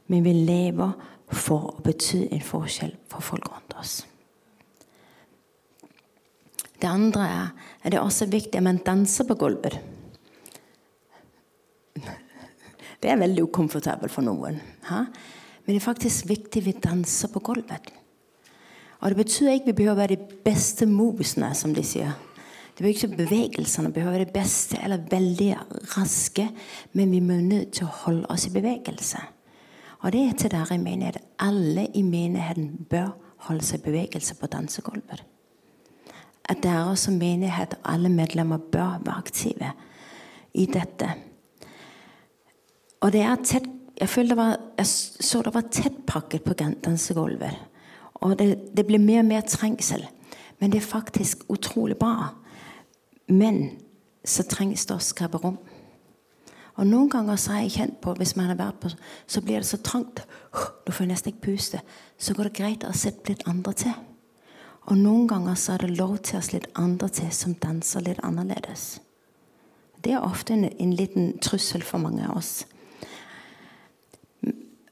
men 0.06 0.24
vi 0.24 0.32
lever 0.32 0.92
for 1.32 1.70
å 1.70 1.82
bety 1.82 2.28
en 2.30 2.42
forskjell 2.42 2.96
for 3.10 3.20
folk 3.20 3.48
rundt 3.50 3.74
oss. 3.78 4.06
Det 6.80 6.88
andre 6.88 7.26
er 7.26 7.46
at 7.82 7.92
det 7.92 7.98
er 7.98 8.04
også 8.04 8.28
viktig 8.28 8.58
at 8.58 8.66
man 8.66 8.82
danser 8.84 9.24
på 9.24 9.34
gulvet. 9.34 9.78
Det 13.02 13.10
er 13.12 13.20
veldig 13.20 13.46
ukomfortabelt 13.46 14.12
for 14.12 14.24
noen. 14.26 14.58
Ha? 14.90 15.04
Men 15.64 15.74
det 15.74 15.80
er 15.80 15.84
faktisk 15.84 16.28
viktig 16.28 16.62
at 16.62 16.66
vi 16.66 16.74
danser 16.84 17.32
på 17.32 17.40
gulvet. 17.40 17.92
Og 19.00 19.10
Det 19.10 19.16
betyr 19.16 19.50
ikke 19.52 19.62
at 19.62 19.66
vi 19.66 19.76
behøver 19.76 19.94
å 19.94 20.00
være 20.00 20.16
de 20.16 20.40
beste 20.44 20.86
movesene, 20.88 21.52
som 21.54 21.74
de 21.74 21.84
sier. 21.84 22.16
Det 22.76 22.84
betyr 22.84 23.08
ikke 23.08 23.16
bevegelsene 23.22 23.92
behøver 23.92 24.18
være 24.18 24.24
de 24.24 24.32
beste 24.32 24.80
eller 24.82 25.04
veldig 25.10 25.50
raske, 25.96 26.48
men 26.92 27.12
vi 27.12 27.20
må 27.20 27.38
nødt 27.40 27.72
til 27.72 27.86
å 27.86 27.94
holde 28.04 28.26
oss 28.32 28.48
i 28.48 28.52
bevegelse. 28.52 29.20
Og 30.02 30.12
det 30.12 30.24
er 30.26 30.34
til 30.36 30.52
dere 30.52 30.74
i 30.76 30.82
menigheten. 30.82 31.24
Alle 31.40 31.86
i 31.94 32.02
menigheten 32.02 32.86
bør 32.90 33.14
holde 33.48 33.64
seg 33.64 33.80
i 33.80 33.88
bevegelse 33.90 34.36
på 34.40 34.50
dansegulvet 34.52 35.24
at 36.48 36.62
dere 36.62 36.96
som 36.98 37.18
menighet 37.18 37.74
og 37.78 37.92
alle 37.94 38.10
medlemmer 38.12 38.58
bør 38.58 39.00
være 39.04 39.18
aktive 39.18 39.72
i 40.54 40.66
dette. 40.66 41.08
Og 43.00 43.12
det 43.12 43.24
er 43.24 43.42
tett 43.44 43.72
Jeg, 43.96 44.28
det 44.28 44.36
var, 44.36 44.58
jeg 44.76 44.86
så 44.86 45.40
det 45.40 45.54
var 45.54 45.70
tettpakket 45.72 46.42
på 46.44 46.52
dansegulvet. 46.52 47.54
Og 48.20 48.34
det, 48.38 48.76
det 48.76 48.84
ble 48.84 48.98
mer 49.00 49.22
og 49.22 49.30
mer 49.30 49.40
trengsel. 49.40 50.04
Men 50.60 50.72
det 50.72 50.82
er 50.82 50.84
faktisk 50.84 51.46
utrolig 51.48 51.96
bra. 51.96 52.34
Men 53.28 53.78
så 54.20 54.44
trengs 54.44 54.84
det 54.84 54.98
å 54.98 55.00
skape 55.00 55.40
rom. 55.40 55.56
Og 56.76 56.84
Noen 56.84 57.08
ganger 57.08 57.40
så 57.40 57.54
har 57.54 57.64
jeg 57.64 57.72
kjent 57.78 57.96
på 58.04 58.12
hvis 58.18 58.34
man 58.36 58.50
har 58.52 58.60
vært 58.60 58.82
på, 58.82 58.92
så 59.26 59.40
blir 59.40 59.62
det 59.62 59.70
så 59.70 59.80
trangt. 59.80 60.20
Du 60.84 60.92
får 60.92 61.08
nesten 61.08 61.32
ikke 61.32 61.46
puste. 61.48 61.80
Så 62.18 62.36
går 62.36 62.50
det 62.50 62.58
greit 62.58 62.84
å 62.84 62.92
sette 62.92 63.32
litt 63.32 63.46
andre 63.48 63.72
til. 63.80 63.96
Og 64.86 64.98
noen 64.98 65.26
ganger 65.26 65.56
så 65.58 65.74
er 65.74 65.82
det 65.82 65.98
lov 65.98 66.18
til 66.22 66.38
å 66.38 66.46
litt 66.52 66.68
andre 66.78 67.08
til 67.10 67.30
som 67.34 67.56
danser 67.58 68.04
litt 68.06 68.22
annerledes. 68.26 69.00
Det 70.04 70.12
er 70.14 70.22
ofte 70.22 70.54
en, 70.54 70.68
en 70.68 70.94
liten 70.94 71.32
trussel 71.42 71.82
for 71.82 71.98
mange 71.98 72.22
av 72.26 72.36
oss. 72.38 72.52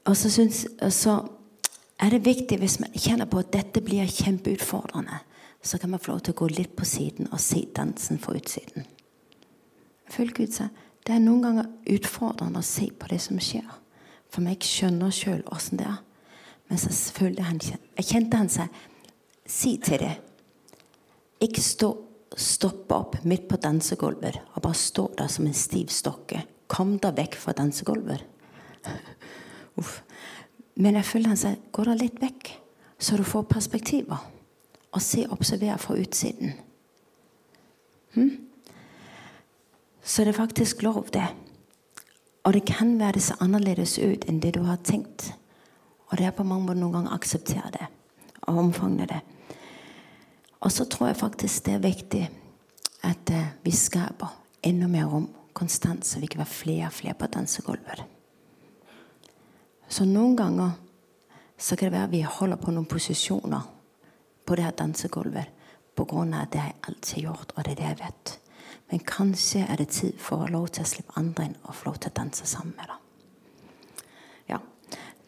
Og 0.05 0.17
så, 0.17 0.29
synes, 0.29 0.65
så, 0.91 1.21
er 2.03 2.11
det 2.11 2.25
viktig 2.25 2.57
hvis 2.59 2.79
man 2.81 2.91
kjenner 2.91 3.29
på 3.31 3.39
at 3.39 3.53
dette 3.53 3.81
blir 3.81 4.09
kjempeutfordrende, 4.11 5.21
så 5.63 5.79
kan 5.79 5.93
man 5.93 6.01
få 6.03 6.11
lov 6.11 6.25
til 6.25 6.35
å 6.35 6.39
gå 6.41 6.49
litt 6.51 6.75
på 6.75 6.85
siden 6.85 7.29
og 7.31 7.39
se 7.41 7.63
dansen 7.73 8.19
fra 8.21 8.35
utsiden. 8.35 8.83
Følg 10.11 10.35
Gud 10.35 10.51
seg. 10.53 10.83
Det 11.07 11.15
er 11.15 11.23
noen 11.23 11.45
ganger 11.45 11.71
utfordrende 11.95 12.59
å 12.59 12.67
se 12.67 12.89
på 12.91 13.07
det 13.09 13.21
som 13.23 13.39
skjer. 13.41 13.65
For 14.29 14.43
meg 14.43 14.65
skjønner 14.67 15.13
sjøl 15.15 15.41
åssen 15.55 15.79
det 15.79 15.87
er. 15.87 16.03
Men 16.67 16.81
så 16.81 16.91
følte 17.15 17.47
han, 17.47 17.61
jeg 17.63 18.09
kjente 18.09 18.41
han 18.41 18.51
seg 18.51 18.83
si 19.45 19.77
til 19.83 20.01
det. 20.01 20.15
Ikke 21.45 21.61
stå, 21.61 21.91
stoppe 22.35 22.95
opp 22.97 23.17
midt 23.27 23.47
på 23.49 23.59
dansegulvet 23.61 24.39
og 24.55 24.61
bare 24.63 24.77
stå 24.79 25.09
der 25.17 25.29
som 25.31 25.47
en 25.47 25.57
stiv 25.57 25.91
stokke. 25.93 26.43
Kom 26.67 26.97
deg 27.01 27.17
vekk 27.19 27.37
fra 27.39 27.53
dansegulvet. 27.57 28.23
Men 30.81 30.97
jeg 30.99 31.07
føler 31.07 31.31
han 31.31 31.39
sier 31.39 31.59
gå 31.71 31.85
da 31.87 31.95
litt 31.97 32.17
vekk, 32.21 32.51
så 32.99 33.19
du 33.19 33.23
får 33.27 33.47
perspektiver. 33.51 34.31
Og 34.95 35.03
se 35.03 35.25
observer 35.31 35.77
fra 35.79 35.97
utsiden. 35.99 36.53
Hm? 38.15 38.31
Så 40.05 40.23
det 40.23 40.31
er 40.31 40.37
faktisk 40.37 40.83
lov, 40.85 41.09
det. 41.11 41.25
Og 42.45 42.53
det 42.53 42.63
kan 42.69 42.93
være 42.99 43.17
det 43.17 43.25
ser 43.25 43.41
annerledes 43.43 43.97
ut 43.99 44.27
enn 44.29 44.39
det 44.39 44.53
du 44.55 44.61
har 44.63 44.79
tenkt. 44.85 45.33
Og 46.07 46.17
det 46.17 46.27
er 46.29 46.35
på 46.35 46.45
mange 46.47 46.67
måter 46.67 46.79
noen 46.79 46.99
ganger 46.99 47.15
akseptere 47.17 47.71
det 47.73 47.87
og 48.45 48.59
omfavne 48.61 49.07
det. 49.09 49.21
Og 50.65 50.71
så 50.73 50.87
tror 50.89 51.11
jeg 51.11 51.21
faktisk 51.21 51.65
det 51.67 51.75
er 51.75 51.83
viktig 51.83 52.23
at 53.05 53.29
eh, 53.29 53.51
vi 53.63 53.71
skaper 53.71 54.33
enda 54.65 54.87
mer 54.89 55.05
rom 55.11 55.27
konstant, 55.53 56.05
så 56.05 56.19
vi 56.19 56.27
kan 56.27 56.41
være 56.41 56.51
flere 56.51 56.87
og 56.89 56.93
flere 56.93 57.13
på 57.13 57.29
dansegulvet. 57.31 58.01
Så 59.87 60.07
noen 60.09 60.33
ganger 60.35 60.71
så 61.57 61.77
kan 61.77 61.91
det 61.91 61.99
være 61.99 62.11
vi 62.11 62.23
holder 62.25 62.59
på 62.59 62.73
noen 62.73 62.89
posisjoner 62.89 63.69
på 64.45 64.57
det 64.57 64.65
her 64.65 64.73
dansegulvet 64.75 65.53
pga. 65.95 66.45
det 66.51 66.59
har 66.59 66.67
jeg 66.67 66.81
alltid 66.87 67.23
gjort, 67.23 67.53
og 67.55 67.63
det 67.63 67.71
er 67.71 67.75
det 67.75 67.85
jeg 67.85 67.99
vet. 67.99 68.39
Men 68.91 68.99
kanskje 68.99 69.65
er 69.69 69.75
det 69.77 69.87
tid 69.89 70.17
for 70.19 70.43
å 70.43 70.51
lov 70.51 70.67
til 70.67 70.83
å 70.83 70.89
slippe 70.89 71.13
andre 71.15 71.45
inn 71.45 71.55
og 71.63 71.75
få 71.75 71.89
lov 71.89 71.99
til 71.99 72.11
å 72.11 72.17
danse 72.19 72.45
sammen 72.45 72.73
med 72.75 72.89
dem. 72.89 72.97
Ja. 74.49 74.59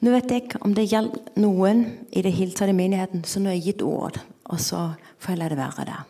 Nå 0.02 0.12
vet 0.12 0.32
jeg 0.32 0.44
ikke 0.44 0.62
om 0.66 0.74
det 0.74 0.90
gjelder 0.92 1.40
noen 1.40 1.86
i 2.12 2.22
det 2.22 2.34
hele 2.34 2.52
tatt 2.52 2.70
i 2.70 2.76
menigheten, 2.76 3.24
så 3.24 3.40
nå 3.40 3.50
har 3.50 3.58
jeg 3.58 3.66
gitt 3.72 3.86
ord. 3.86 4.20
Og 4.54 4.60
så 4.64 4.82
får 5.20 5.34
jeg 5.34 5.42
la 5.42 5.50
det 5.52 5.60
være 5.60 5.86
der. 5.86 6.04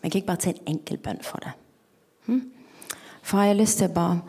Men 0.00 0.10
jeg 0.10 0.20
gikk 0.20 0.26
bare 0.26 0.42
til 0.44 0.54
en 0.54 0.74
enkel 0.74 0.98
bønn 1.02 1.22
for 1.22 1.42
det. 1.44 1.52
Hm? 2.26 2.42
For 3.22 3.42
jeg 3.42 3.54
har 3.54 3.60
lyst 3.60 3.78
til 3.82 3.90
å 3.90 3.94
bare 3.94 4.20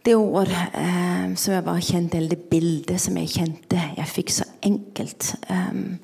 Det 0.00 0.14
ord 0.16 0.48
eh, 0.48 1.34
som 1.36 1.52
jeg 1.52 1.64
bare 1.64 1.82
kjente, 1.84 2.16
eller 2.16 2.32
det 2.32 2.48
bildet 2.48 3.00
som 3.00 3.16
jeg 3.20 3.28
kjente 3.34 3.82
jeg 3.98 4.08
fikk 4.08 4.30
så 4.32 4.46
enkelt 4.64 5.34
um, 5.50 5.98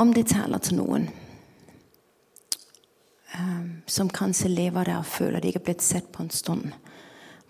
Om 0.00 0.14
det 0.16 0.30
taler 0.30 0.62
til 0.64 0.78
noen 0.78 1.04
um, 3.36 3.82
som 3.86 4.08
kanskje 4.08 4.48
lever 4.48 4.88
der 4.88 5.02
og 5.02 5.06
føler 5.06 5.40
de 5.40 5.52
ikke 5.52 5.60
er 5.60 5.68
blitt 5.68 5.84
sett 5.84 6.08
på 6.12 6.24
en 6.24 6.32
stund, 6.32 6.72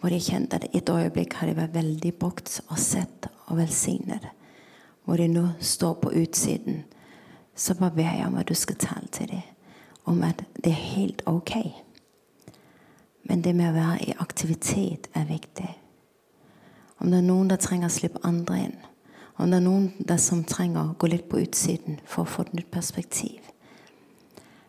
hvor 0.00 0.10
de 0.10 0.18
kjente 0.18 0.58
at 0.58 0.66
et 0.74 0.90
øyeblikk 0.90 1.38
har 1.38 1.46
de 1.46 1.54
vært 1.60 1.76
veldig 1.76 2.12
brukt 2.18 2.58
og 2.68 2.78
sett 2.82 3.30
og 3.46 3.60
velsignet, 3.60 4.26
hvor 5.04 5.22
de 5.22 5.28
nå 5.30 5.44
står 5.60 6.00
på 6.02 6.12
utsiden, 6.18 6.82
så 7.62 7.74
bare 7.78 7.94
ber 7.94 8.10
jeg 8.10 8.26
om 8.26 8.38
at 8.40 8.48
du 8.48 8.54
skal 8.58 8.76
tale 8.76 9.06
til 9.14 9.28
dem 9.30 9.42
om 10.04 10.22
at 10.26 10.44
det 10.64 10.72
er 10.72 10.88
helt 10.94 11.22
ok. 11.26 11.52
Men 13.22 13.44
det 13.44 13.54
med 13.54 13.70
å 13.70 13.76
være 13.76 13.98
i 14.02 14.14
aktivitet 14.18 15.06
er 15.14 15.28
viktig. 15.28 15.68
Om 16.98 17.10
det 17.10 17.20
er 17.20 17.28
noen 17.28 17.52
der 17.52 17.60
trenger 17.62 17.86
å 17.86 17.94
slippe 17.94 18.22
andre 18.26 18.58
inn. 18.64 18.74
Om 19.38 19.52
det 19.52 19.60
er 19.60 19.64
noen 19.64 19.86
der 19.98 20.18
som 20.22 20.42
trenger 20.44 20.82
å 20.82 20.96
gå 20.98 21.10
litt 21.12 21.28
på 21.30 21.38
utsiden 21.42 22.00
for 22.02 22.24
å 22.24 22.32
få 22.32 22.46
et 22.46 22.56
nytt 22.58 22.70
perspektiv. 22.74 23.38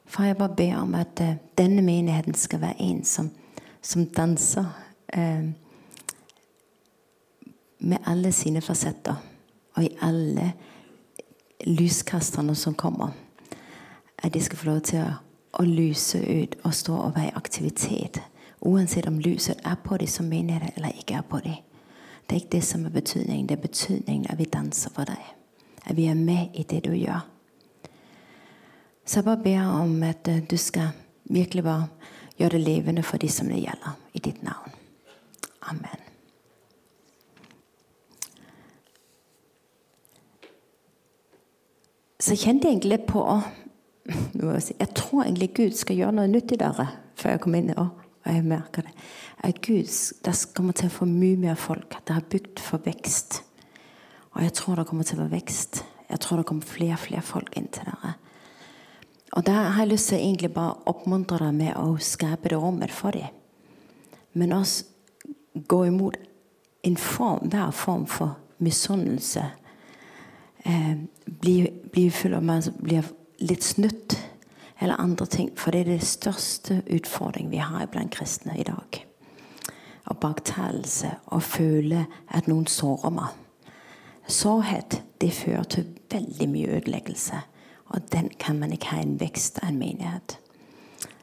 For 0.05 0.27
jeg 0.27 0.37
bare 0.37 0.55
ber 0.57 0.77
om 0.83 0.93
at 0.97 1.21
uh, 1.25 1.33
denne 1.57 1.81
menigheten 1.81 2.37
skal 2.37 2.61
være 2.61 2.81
en 2.85 3.01
som, 3.09 3.31
som 3.81 4.05
danser 4.05 4.69
uh, 5.17 5.49
med 7.79 8.05
alle 8.05 8.31
sine 8.31 8.61
fasetter. 8.61 9.17
Og 9.73 9.87
i 9.87 9.95
alle 10.05 10.51
lyskasterne 11.65 12.55
som 12.55 12.73
kommer. 12.73 13.09
At 14.17 14.33
de 14.33 14.41
skal 14.41 14.57
få 14.57 14.69
lov 14.69 14.81
til 14.87 15.03
å, 15.03 15.09
å 15.59 15.65
lyse 15.67 16.19
ut 16.19 16.55
og 16.63 16.73
stå 16.73 16.95
og 16.95 17.15
være 17.15 17.31
i 17.31 17.35
aktivitet. 17.35 18.21
Uansett 18.63 19.07
om 19.07 19.19
lyset 19.19 19.59
er 19.65 19.75
på 19.83 19.97
dem 19.97 20.07
som 20.07 20.29
menighet 20.29 20.77
eller 20.77 20.95
ikke 20.99 21.19
er 21.19 21.27
på 21.29 21.39
dem. 21.43 21.59
Det 22.23 22.35
er 22.35 22.41
ikke 22.41 22.55
det 22.55 22.63
som 22.63 22.85
er 22.85 22.95
betydningen. 22.95 23.47
Det 23.47 23.57
er 23.57 23.67
betydningen 23.67 24.31
at 24.31 24.39
vi 24.39 24.47
danser 24.47 24.93
for 24.95 25.07
deg. 25.09 25.33
At 25.83 25.97
vi 25.97 26.07
er 26.07 26.15
med 26.15 26.55
i 26.55 26.63
det 26.63 26.83
du 26.85 26.93
gjør. 26.95 27.25
Så 29.05 29.19
jeg 29.19 29.25
bare 29.25 29.43
ber 29.43 29.67
om 29.83 30.03
at 30.03 30.27
eh, 30.27 30.39
du 30.39 30.55
skal 30.57 30.95
virkelig 31.25 31.63
bare 31.63 31.87
gjøre 32.39 32.57
det 32.57 32.61
levende 32.61 33.03
for 33.03 33.17
de 33.17 33.29
som 33.29 33.51
det 33.51 33.59
gjelder, 33.59 33.99
i 34.13 34.19
ditt 34.19 34.43
navn. 34.43 34.71
Amen. 35.61 36.02
Så 42.23 42.37
kjente 42.39 42.69
jeg 42.69 42.77
egentlig 42.77 43.01
på 43.09 43.23
Jeg 44.79 44.89
tror 44.95 45.23
egentlig 45.23 45.49
Gud 45.57 45.75
skal 45.75 45.97
gjøre 45.99 46.15
noe 46.15 46.31
nytt 46.31 46.53
i 46.55 46.59
dere 46.59 46.87
før 47.19 47.35
jeg 47.35 47.41
kommer 47.43 47.59
inn. 47.59 47.73
Og 47.75 48.29
jeg 48.31 48.45
merker 48.47 48.85
det. 48.87 48.93
At 49.43 49.59
Gud 49.65 49.89
det 50.23 50.35
kommer 50.55 50.75
til 50.77 50.87
å 50.87 50.93
få 50.93 51.07
mye 51.09 51.39
mer 51.39 51.57
folk. 51.59 51.97
Det 52.07 52.15
har 52.15 52.29
bygd 52.31 52.61
for 52.63 52.83
vekst. 52.85 53.41
Og 54.33 54.43
jeg 54.43 54.53
tror 54.55 54.79
det 54.79 54.87
kommer 54.87 55.07
til 55.07 55.19
å 55.19 55.25
være 55.25 55.35
vekst. 55.35 55.83
Jeg 56.09 56.21
tror 56.23 56.39
det 56.39 56.47
kommer 56.47 56.67
flere 56.67 56.95
og 56.95 57.03
flere 57.03 57.25
folk 57.27 57.57
inn 57.59 57.67
til 57.73 57.89
dere. 57.89 58.13
Og 59.33 59.45
der 59.45 59.71
har 59.73 59.81
jeg 59.83 59.91
lyst 59.91 60.11
til 60.11 60.19
å 60.19 60.23
egentlig 60.23 60.53
bare 60.53 60.77
oppmuntre 60.89 61.41
deg 61.41 61.57
med 61.57 61.75
å 61.75 61.97
skape 61.99 62.53
det 62.53 62.59
rommet 62.61 62.93
for 62.93 63.17
dem. 63.17 63.33
Men 64.33 64.55
også 64.55 64.85
gå 65.67 65.83
imot 65.89 66.15
en 66.83 66.97
form, 66.97 67.49
hver 67.49 67.71
form 67.75 68.05
for 68.07 68.37
misunnelse. 68.63 69.43
Eh, 70.65 71.03
bli, 71.25 71.71
blir 71.91 72.11
full 72.11 72.33
av 72.33 72.43
man 72.43 72.63
blir 72.79 73.05
litt 73.43 73.63
snytt 73.63 74.17
eller 74.79 75.01
andre 75.01 75.25
ting. 75.25 75.51
For 75.55 75.71
det 75.71 75.83
er 75.83 75.93
det 75.93 76.07
største 76.07 76.81
utfordringen 76.87 77.51
vi 77.51 77.63
har 77.63 77.87
blant 77.91 78.13
kristne 78.15 78.57
i 78.59 78.67
dag. 78.67 78.99
Og 80.11 80.19
baktalelse 80.19 81.15
og 81.31 81.43
føle 81.43 82.05
at 82.27 82.49
noen 82.51 82.67
sårer 82.67 83.13
meg. 83.13 83.39
Sårhet 84.27 85.01
det 85.21 85.33
fører 85.35 85.63
til 85.63 85.89
veldig 86.11 86.47
mye 86.49 86.77
ødeleggelse. 86.77 87.39
Og 87.93 88.11
den 88.11 88.29
kan 88.39 88.59
man 88.59 88.71
ikke 88.71 88.95
ha 88.95 89.01
en 89.01 89.19
vekst 89.19 89.59
av 89.63 89.69
en 89.69 89.79
menighet. 89.79 90.37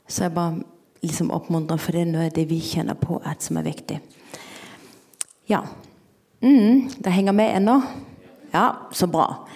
Så 0.08 0.24
jeg 0.24 0.34
bare 0.34 0.62
liksom 1.02 1.30
oppmuntrer, 1.30 1.76
for 1.76 1.92
det 1.92 2.04
er 2.04 2.10
noe 2.10 2.28
av 2.28 2.34
det 2.36 2.46
vi 2.50 2.60
kjenner 2.60 2.98
på 2.98 3.20
at 3.24 3.42
som 3.42 3.56
er 3.56 3.66
viktig. 3.66 4.00
Ja. 5.48 5.62
Mm, 6.40 6.90
det 7.04 7.12
henger 7.12 7.32
med 7.32 7.56
ennå? 7.56 7.80
Ja, 8.52 8.88
så 8.92 9.06
bra. 9.06 9.48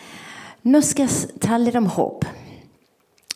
Nå 0.64 0.80
skal 0.80 1.10
jeg 1.10 1.40
ta 1.44 1.58
litt 1.60 1.76
om 1.76 1.90
håp. 1.92 2.24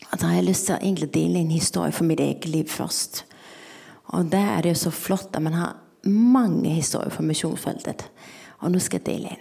Da 0.08 0.30
har 0.30 0.38
jeg 0.38 0.46
lyst 0.46 0.70
til 0.70 1.04
å 1.04 1.10
dele 1.12 1.42
en 1.42 1.50
historie 1.52 1.92
for 1.92 2.08
mitt 2.08 2.22
eget 2.24 2.46
liv 2.48 2.70
først. 2.72 3.26
Og 4.16 4.30
der 4.32 4.54
er 4.54 4.64
det 4.64 4.72
jo 4.72 4.78
så 4.86 4.92
flott 4.94 5.36
at 5.36 5.44
man 5.44 5.52
har 5.52 5.76
mange 6.08 6.72
historier 6.72 7.12
fra 7.12 7.26
misjonsfeltet. 7.28 8.06
Og 8.64 8.72
nå 8.72 8.80
skal 8.80 9.02
jeg 9.02 9.10
dele 9.10 9.34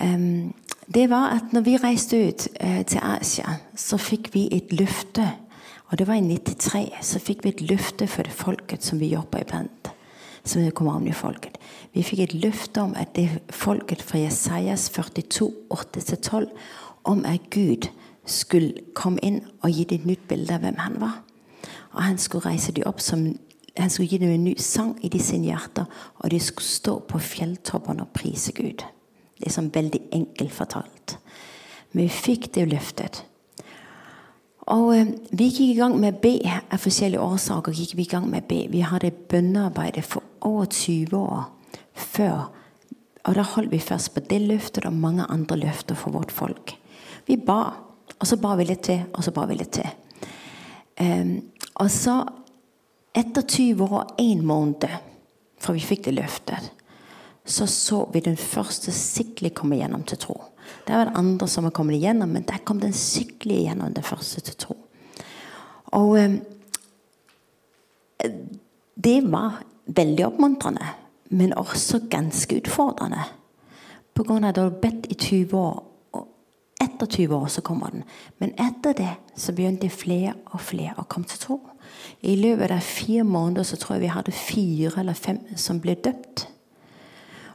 en. 0.00 0.54
Det 0.90 1.04
var 1.10 1.36
at 1.36 1.52
når 1.52 1.66
vi 1.68 1.76
reiste 1.78 2.16
ut 2.16 2.48
uh, 2.64 2.80
til 2.88 3.04
Asia, 3.04 3.58
så 3.76 4.00
fikk 4.00 4.32
vi 4.34 4.48
et 4.56 4.72
løfte. 4.72 5.28
Og 5.92 5.98
det 6.00 6.08
var 6.08 6.16
i 6.16 6.24
93. 6.24 6.88
Så 7.04 7.20
fikk 7.20 7.44
vi 7.44 7.52
et 7.52 7.62
løfte 7.68 8.08
for 8.08 8.24
det 8.24 8.32
folket 8.34 8.88
som 8.88 8.98
vi 8.98 9.12
jobber 9.12 9.44
iblant. 9.44 9.92
Som 10.44 10.64
det 10.64 10.74
kommer 10.74 10.96
om 10.96 11.06
i 11.06 11.12
folket. 11.12 11.58
Vi 11.92 12.02
fikk 12.02 12.20
et 12.24 12.34
løfte 12.34 12.80
om 12.82 12.94
at 12.96 13.12
det 13.16 13.28
folket 13.52 14.02
fra 14.02 14.18
Jesajas 14.18 14.88
42, 14.90 15.50
8-12, 15.70 16.48
om 17.04 17.24
at 17.28 17.50
Gud 17.50 17.90
skulle 18.24 18.92
komme 18.94 19.20
inn 19.26 19.42
og 19.60 19.72
gi 19.74 19.84
dem 19.84 20.00
et 20.00 20.10
nytt 20.12 20.26
bilde 20.28 20.54
av 20.54 20.64
hvem 20.64 20.80
han 20.80 20.98
var. 21.00 21.20
Og 21.92 22.02
han 22.02 22.18
skulle 22.18 22.52
reise 22.52 22.72
dem 22.72 22.86
opp 22.88 23.02
som 23.02 23.26
han 23.76 23.90
skulle 23.90 24.08
gi 24.08 24.18
dem 24.18 24.32
en 24.34 24.44
ny 24.44 24.54
sang 24.58 24.96
i 25.04 25.08
de 25.08 25.20
sine 25.22 25.50
hjerter, 25.50 25.86
og 26.18 26.30
de 26.30 26.40
skulle 26.42 26.66
stå 26.68 26.98
på 27.08 27.20
fjelltoppene 27.22 28.04
og 28.04 28.14
prise 28.16 28.52
Gud. 28.56 28.84
Det 29.38 29.48
er 29.48 29.54
sånn 29.54 29.72
veldig 29.72 30.02
enkelt 30.12 30.52
fortalt. 30.52 31.16
Men 31.92 32.06
vi 32.06 32.12
fikk 32.12 32.50
det 32.54 32.68
løftet. 32.70 33.22
Og 34.66 34.96
eh, 34.96 35.12
Vi 35.32 35.48
gikk 35.48 35.60
i 35.60 35.78
gang 35.78 35.96
med 36.00 36.20
B 36.22 36.38
av 36.46 36.78
forskjellige 36.78 37.22
årsaker. 37.22 37.72
gikk 37.72 37.96
Vi 37.96 38.02
i 38.02 38.10
gang 38.10 38.28
med 38.30 38.48
B. 38.48 38.66
Vi 38.70 38.80
hadde 38.80 39.10
bønnearbeidet 39.10 40.04
for 40.04 40.22
over 40.40 40.64
20 40.64 41.16
år 41.16 41.44
før. 41.94 42.50
Og 43.24 43.34
Da 43.34 43.42
holdt 43.42 43.72
vi 43.72 43.78
først 43.78 44.14
på 44.14 44.20
det 44.20 44.40
løftet 44.40 44.86
og 44.86 44.92
mange 44.92 45.26
andre 45.28 45.56
løfter 45.56 45.94
for 45.94 46.10
vårt 46.10 46.32
folk. 46.32 46.76
Vi 47.26 47.36
ba, 47.36 47.72
og 48.18 48.26
så 48.26 48.36
ba 48.36 48.56
vi 48.56 48.64
litt 48.64 48.82
til, 48.82 49.04
og 49.14 49.24
så 49.24 49.30
ba 49.30 49.46
vi 49.46 49.54
litt 49.54 49.72
til. 49.76 49.88
Um, 51.00 51.42
og 51.74 51.90
så, 51.90 52.24
etter 53.14 53.42
20 53.42 53.84
år 53.84 53.92
og 54.00 54.20
én 54.20 54.42
måned 54.42 54.88
fra 55.60 55.72
vi 55.76 55.84
fikk 55.84 56.04
det 56.08 56.16
løftet, 56.16 56.72
så 57.44 57.66
så 57.66 58.02
vi 58.12 58.20
den 58.20 58.36
første 58.36 58.92
skikkelig 58.92 59.54
komme 59.54 59.76
gjennom 59.76 60.02
til 60.04 60.18
tro. 60.18 60.36
Det 60.90 60.96
var 60.98 61.04
det 61.04 61.18
andre 61.18 61.46
som 61.48 61.64
var 61.64 61.70
kommet 61.70 61.94
igjennom, 62.00 62.32
men 62.34 62.42
der 62.42 62.64
kom 62.66 62.80
den 62.82 62.92
skikkelig 62.92 63.60
igjennom 63.60 63.92
den 63.94 64.02
første 64.02 64.40
til 64.42 64.56
tro. 64.58 64.74
Og 65.94 66.16
eh, 66.18 66.32
det 68.98 69.20
var 69.30 69.60
veldig 69.86 70.26
oppmuntrende, 70.26 70.88
men 71.30 71.54
også 71.54 72.00
ganske 72.10 72.58
utfordrende. 72.58 73.22
På 74.14 74.26
grunn 74.26 74.42
av 74.42 74.50
at 74.50 74.58
du 74.58 74.64
hadde 74.64 74.82
bedt 74.82 75.06
i 75.14 75.14
20 75.14 75.54
år 75.60 75.78
og 76.18 76.26
etter 76.82 77.06
20 77.06 77.38
år 77.38 77.46
så 77.54 77.62
kommer 77.62 77.94
den. 77.94 78.02
Men 78.42 78.58
etter 78.58 78.98
det 78.98 79.12
så 79.38 79.54
begynte 79.54 79.94
flere 79.94 80.34
og 80.50 80.58
flere 80.72 80.98
å 80.98 81.06
komme 81.06 81.30
til 81.30 81.38
tro. 81.38 81.60
I 82.26 82.34
løpet 82.34 82.74
av 82.74 82.82
fire 82.82 83.22
måneder 83.24 83.62
så 83.62 83.78
tror 83.78 83.94
jeg 83.94 84.08
vi 84.08 84.14
hadde 84.16 84.34
fire 84.34 85.04
eller 85.04 85.14
fem 85.14 85.38
som 85.54 85.78
ble 85.78 85.94
døpt. 85.94 86.48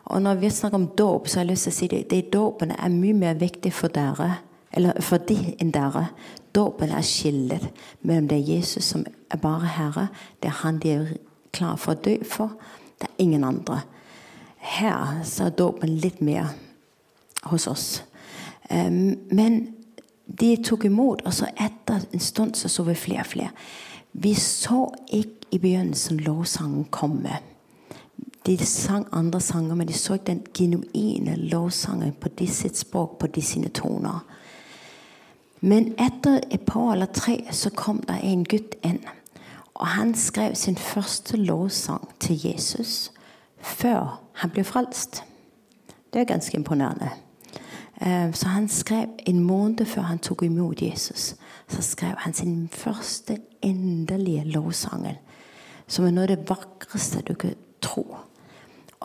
Og 0.06 0.22
når 0.22 0.36
vi 0.42 0.50
snakker 0.50 0.78
om 0.78 0.88
dåp, 0.98 1.28
så 1.28 1.40
har 1.40 1.46
jeg 1.46 1.52
lyst 1.54 1.68
til 1.68 1.74
å 1.74 1.78
si 1.80 1.88
det, 1.90 2.02
de 2.12 2.22
dåpene 2.34 2.78
er 2.78 2.94
mye 2.94 3.16
mer 3.18 3.40
viktig 3.42 3.74
for 3.74 3.94
dere 3.94 4.36
eller 4.76 5.00
for 5.02 5.24
de 5.24 5.38
enn 5.62 5.72
dere. 5.74 6.10
Dåpen 6.56 6.92
er 6.94 7.06
skillet 7.06 7.64
mellom 8.02 8.28
det 8.30 8.38
er 8.38 8.52
Jesus 8.56 8.92
som 8.92 9.06
er 9.06 9.40
bare 9.42 9.72
Herre, 9.78 10.08
det 10.44 10.52
er 10.52 10.60
Han 10.62 10.80
de 10.84 10.92
er 10.92 11.16
klar 11.56 11.80
for 11.80 11.96
å 11.96 12.02
dø 12.04 12.18
for. 12.28 12.54
Det 13.00 13.08
er 13.08 13.24
ingen 13.24 13.44
andre. 13.44 13.82
Her 14.60 15.24
så 15.24 15.48
er 15.48 15.58
dåpen 15.58 15.98
litt 16.04 16.22
mer 16.22 16.54
hos 17.50 17.68
oss. 17.68 17.88
Men 18.70 19.76
de 20.26 20.56
tok 20.58 20.86
imot, 20.86 21.22
og 21.26 21.34
så 21.34 21.50
etter 21.56 22.06
en 22.12 22.24
stund 22.24 22.56
så 22.58 22.70
så 22.72 22.84
vi 22.88 22.96
flere 22.98 23.24
og 23.26 23.32
flere. 23.32 23.52
Vi 24.14 24.34
så 24.40 24.88
ikke 25.08 25.52
i 25.52 25.60
begynnelsen 25.62 26.24
lovsangen 26.26 26.88
komme. 26.92 27.40
De 28.46 28.58
sang 28.66 29.08
andre 29.12 29.42
sanger, 29.42 29.76
men 29.76 29.88
de 29.88 29.94
så 29.94 30.18
den 30.18 30.44
genuine 30.54 31.36
lovsangen 31.36 32.14
på 32.14 32.30
de 32.30 32.48
sitt 32.48 32.78
språk, 32.78 33.20
på 33.20 33.28
de 33.28 33.42
sine 33.42 33.70
toner. 33.70 34.26
Men 35.62 35.94
etter 35.98 36.42
et 36.52 36.62
par 36.62 36.94
eller 36.94 37.06
tre 37.06 37.40
så 37.52 37.70
kom 37.70 38.04
det 38.06 38.20
en 38.24 38.44
gutt 38.46 38.76
inn. 38.86 39.00
Og 39.74 39.88
han 39.88 40.14
skrev 40.16 40.56
sin 40.56 40.78
første 40.78 41.38
lovsang 41.38 42.10
til 42.20 42.48
Jesus 42.48 43.12
før 43.60 44.22
han 44.34 44.50
ble 44.54 44.64
frelst. 44.64 45.24
Det 46.14 46.22
er 46.22 46.30
ganske 46.30 46.58
imponerende. 46.58 47.10
Eh, 48.02 48.34
så 48.34 48.48
han 48.48 48.70
skrev 48.70 49.08
en 49.26 49.40
måned 49.40 49.86
før 49.86 50.02
han 50.02 50.20
tok 50.20 50.44
imot 50.44 50.82
Jesus, 50.82 51.36
så 51.68 51.82
skrev 51.82 52.14
han 52.18 52.34
sin 52.34 52.70
første 52.72 53.38
endelige 53.62 54.44
lovsangen. 54.44 55.18
Som 55.88 56.06
er 56.06 56.12
noe 56.12 56.24
av 56.24 56.34
det 56.34 56.50
vakreste 56.50 57.22
du 57.28 57.34
kan 57.34 57.56
tro. 57.82 58.06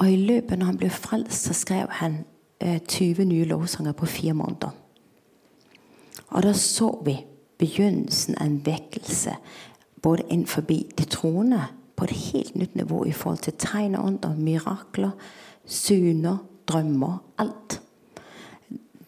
Og 0.01 0.09
i 0.09 0.17
løpet 0.17 0.59
når 0.59 0.67
han 0.67 0.79
ble 0.81 0.91
frelst, 0.91 1.45
så 1.45 1.55
skrev 1.55 1.91
han 2.01 2.23
20 2.61 3.23
eh, 3.23 3.27
nye 3.29 3.49
lovsanger 3.49 3.93
på 3.93 4.07
fire 4.09 4.35
måneder. 4.35 4.71
Og 6.31 6.43
da 6.43 6.53
så 6.57 6.89
vi 7.05 7.19
begynnelsen 7.61 8.39
av 8.39 8.47
en 8.47 8.61
vekkelse 8.65 9.35
både 10.03 10.25
innenfor 10.29 10.65
de 10.69 11.05
troende 11.11 11.67
på 11.97 12.05
et 12.05 12.17
helt 12.33 12.55
nytt 12.57 12.75
nivå 12.75 13.05
i 13.05 13.13
forhold 13.13 13.43
til 13.45 13.59
tegn 13.61 13.95
og 13.99 14.07
ånder, 14.07 14.37
mirakler, 14.37 15.11
syner, 15.67 16.39
drømmer. 16.69 17.19
Alt. 17.39 17.81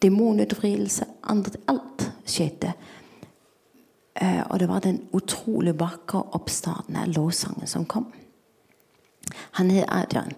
Demonutfrielse, 0.03 1.07
alt 1.23 2.11
skjedde. 2.27 2.73
Eh, 4.21 4.43
og 4.51 4.61
det 4.61 4.69
var 4.69 4.85
den 4.85 5.01
utrolig 5.13 5.73
vakre 5.81 6.21
oppstarten 6.37 6.97
av 6.97 7.09
lovsangen 7.17 7.67
som 7.67 7.87
kom. 7.89 8.13
Han 9.57 9.71
het 9.71 9.89
Adrian. 9.89 10.37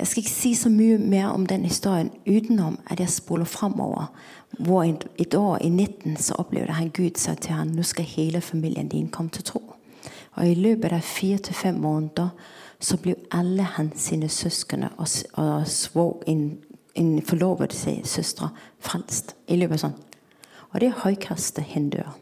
Jeg 0.00 0.06
skal 0.06 0.20
ikke 0.22 0.32
si 0.32 0.54
så 0.56 0.70
mye 0.72 0.98
mer 0.98 1.26
om 1.28 1.42
den 1.46 1.64
historien 1.64 2.08
utenom 2.24 2.78
at 2.86 3.00
jeg 3.00 3.08
spoler 3.12 3.44
framover. 3.44 4.06
Hvor 4.58 4.82
et 5.18 5.34
år 5.34 5.58
i 5.60 5.68
19 5.68 6.16
så 6.16 6.34
opplevde 6.38 6.72
han 6.72 6.88
Gud 6.88 7.18
sa 7.20 7.34
til 7.34 7.52
ham 7.52 7.74
nå 7.76 7.82
skal 7.82 8.04
hele 8.04 8.40
familien 8.40 8.88
din 8.88 9.08
komme 9.08 9.30
til 9.30 9.44
tro. 9.44 9.62
Og 10.34 10.48
I 10.48 10.54
løpet 10.54 10.92
av 10.92 11.04
fire 11.04 11.38
til 11.38 11.54
fem 11.54 11.74
måneder 11.74 12.28
så 12.80 12.96
ble 12.96 13.14
alle 13.30 13.62
hans 13.62 14.08
sine 14.08 14.28
søsken 14.28 14.88
og, 14.96 15.08
og 15.34 15.68
svog, 15.68 16.22
en, 16.26 16.58
en 16.94 17.22
forlovede 17.22 18.00
søstre 18.04 18.48
frelst. 18.78 19.36
I 19.48 19.60
løpet 19.60 19.76
av 19.76 19.84
sånn. 19.84 19.98
Og 20.70 20.80
det 20.80 20.88
er 20.88 21.02
høykaste 21.04 21.60
hinduer. 21.60 22.16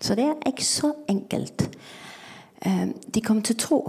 Så 0.00 0.18
det 0.18 0.26
er 0.26 0.48
ikke 0.50 0.66
så 0.66 0.90
enkelt. 1.08 1.68
De 3.14 3.22
kom 3.22 3.42
til 3.46 3.56
tro. 3.56 3.84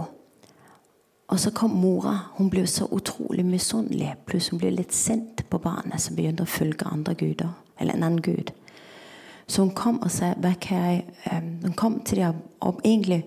Og 1.34 1.40
så 1.40 1.50
kom 1.50 1.70
mora. 1.70 2.18
Hun 2.32 2.50
ble 2.50 2.62
så 2.66 2.86
utrolig 2.94 3.42
misunnelig. 3.44 4.12
Pluss 4.26 4.52
hun 4.52 4.60
ble 4.62 4.70
litt 4.70 4.92
sint 4.94 5.42
på 5.50 5.58
barnet 5.58 5.98
som 5.98 6.14
begynte 6.14 6.44
å 6.46 6.50
følge 6.50 6.86
andre 6.86 7.16
guder. 7.18 7.48
Eller 7.80 7.96
en 7.96 8.04
annen 8.06 8.22
gud. 8.22 8.52
Så 9.50 9.64
hun 9.64 9.72
kom 9.74 9.98
og 9.98 10.12
sa 10.14 10.30
hva 10.38 10.52
kan 10.62 10.84
jeg, 10.86 11.02
um, 11.32 11.50
Hun 11.62 11.72
kom 11.72 11.98
til 12.06 12.22
dem 12.22 12.38
og 12.60 12.80
egentlig 12.84 13.24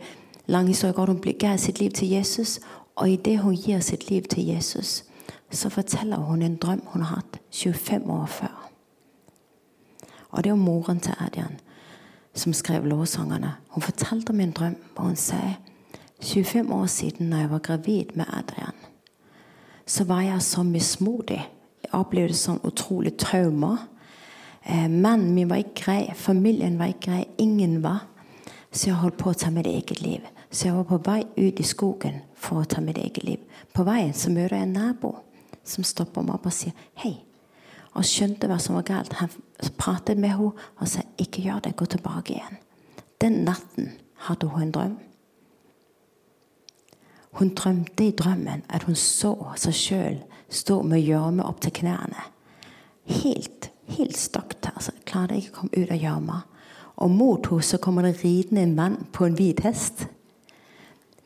lang 0.47 0.67
historie 0.67 0.93
kort, 0.93 1.09
hun 1.09 1.19
ga 1.39 1.57
sitt 1.57 1.79
liv 1.79 1.91
til 1.91 2.07
Jesus. 2.07 2.59
Og 2.95 3.09
idet 3.09 3.39
hun 3.39 3.55
gir 3.55 3.79
sitt 3.79 4.09
liv 4.09 4.23
til 4.23 4.47
Jesus, 4.47 5.03
så 5.51 5.69
forteller 5.69 6.17
hun 6.17 6.41
en 6.41 6.55
drøm 6.55 6.81
hun 6.85 7.01
har 7.01 7.15
hatt 7.15 7.39
25 7.51 8.09
år 8.09 8.25
før. 8.25 8.69
Og 10.29 10.43
det 10.43 10.51
var 10.51 10.57
moren 10.57 10.99
til 10.99 11.13
Adrian 11.19 11.59
som 12.33 12.53
skrev 12.53 12.85
lovsangene. 12.85 13.55
Hun 13.69 13.81
fortalte 13.83 14.29
om 14.29 14.39
en 14.39 14.51
drøm, 14.51 14.75
og 14.95 15.03
hun 15.03 15.15
sier 15.15 15.59
25 16.27 16.73
år 16.73 16.85
siden 16.85 17.31
da 17.31 17.37
jeg 17.37 17.49
var 17.49 17.59
gravid 17.63 18.05
med 18.15 18.25
Adrian, 18.33 18.75
så 19.85 20.03
var 20.03 20.21
jeg 20.21 20.41
så 20.41 20.63
mismodig. 20.63 21.39
Jeg 21.83 21.93
opplevde 21.95 22.35
sånn 22.35 22.59
utrolig 22.67 23.13
traumer. 23.15 23.85
Eh, 24.63 24.89
mannen 24.91 25.31
min 25.35 25.47
var 25.47 25.61
ikke 25.63 25.83
grei, 25.85 26.01
familien 26.15 26.75
var 26.79 26.91
ikke 26.91 27.11
grei, 27.11 27.21
ingen 27.37 27.79
var. 27.83 28.03
Så 28.71 28.89
jeg 28.89 28.99
holdt 28.99 29.17
på 29.21 29.31
å 29.31 29.37
ta 29.39 29.51
mitt 29.53 29.69
eget 29.71 30.01
liv. 30.03 30.25
Så 30.51 30.67
jeg 30.67 30.75
var 30.75 30.89
på 30.89 30.99
vei 31.05 31.21
ut 31.37 31.59
i 31.59 31.67
skogen 31.67 32.19
for 32.35 32.61
å 32.61 32.67
ta 32.67 32.83
mitt 32.83 32.99
eget 32.99 33.23
liv. 33.23 33.39
På 33.73 33.87
veien 33.87 34.13
så 34.13 34.31
møter 34.31 34.57
jeg 34.57 34.67
en 34.67 34.75
nabo 34.75 35.13
som 35.63 35.87
stopper 35.87 36.27
meg 36.27 36.35
opp 36.35 36.51
og 36.51 36.55
sier 36.55 36.75
hei. 37.03 37.15
Og 37.95 38.05
skjønte 38.05 38.51
hva 38.51 38.59
som 38.59 38.75
var 38.75 38.85
galt. 38.87 39.15
Han 39.21 39.31
pratet 39.79 40.19
med 40.19 40.35
henne 40.35 40.51
og 40.51 40.87
sa 40.91 41.07
ikke 41.17 41.47
gjør 41.47 41.63
det, 41.63 41.77
gå 41.79 41.87
tilbake 41.87 42.35
igjen. 42.35 42.63
Den 43.21 43.45
natten 43.47 43.93
hadde 44.27 44.51
hun 44.51 44.67
en 44.67 44.75
drøm. 44.75 44.97
Hun 47.37 47.53
drømte 47.53 48.07
i 48.07 48.11
drømmen 48.17 48.63
at 48.69 48.87
hun 48.87 48.95
så 48.97 49.35
seg 49.61 49.75
sjøl 49.77 50.19
stå 50.49 50.79
med 50.81 51.03
gjørme 51.05 51.45
opp 51.45 51.59
til 51.61 51.75
knærne. 51.81 52.23
Helt, 53.07 53.69
helt 53.93 54.17
støkt. 54.17 54.69
Altså, 54.73 54.95
klarte 55.05 55.37
ikke 55.37 55.53
å 55.53 55.57
komme 55.59 55.83
ut 55.83 55.91
av 55.93 56.01
gjørma. 56.01 56.39
Og 56.97 57.13
mot 57.13 57.49
henne 57.51 57.67
så 57.67 57.77
kommer 57.77 58.07
det 58.07 58.23
ridende 58.23 58.63
en 58.65 58.75
mann 58.75 58.97
på 59.13 59.27
en 59.27 59.37
hvit 59.37 59.61
hest 59.65 60.07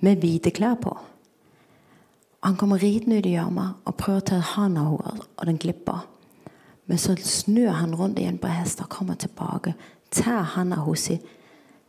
med 0.02 0.20
hvite 0.20 0.52
klær 0.52 0.76
på. 0.82 0.98
Han 2.44 2.58
kommer 2.58 2.82
ridende 2.82 3.22
ut 3.22 3.30
i 3.30 3.36
gjørma 3.38 3.68
og 3.86 3.98
prøver 4.02 4.20
å 4.20 4.28
ta 4.32 4.40
hånda 4.56 4.84
hennes, 4.90 5.28
og 5.38 5.48
den 5.48 5.62
glipper. 5.62 6.08
Men 6.90 7.00
så 7.00 7.16
snur 7.22 7.72
han 7.78 7.96
rundt 7.96 8.20
igjen 8.20 8.42
på 8.42 8.50
hesten 8.50 8.84
og 8.88 8.92
kommer 8.92 9.16
tilbake. 9.16 9.76
Tar 10.12 10.58
hånda 10.58 10.82
hennes, 10.82 11.22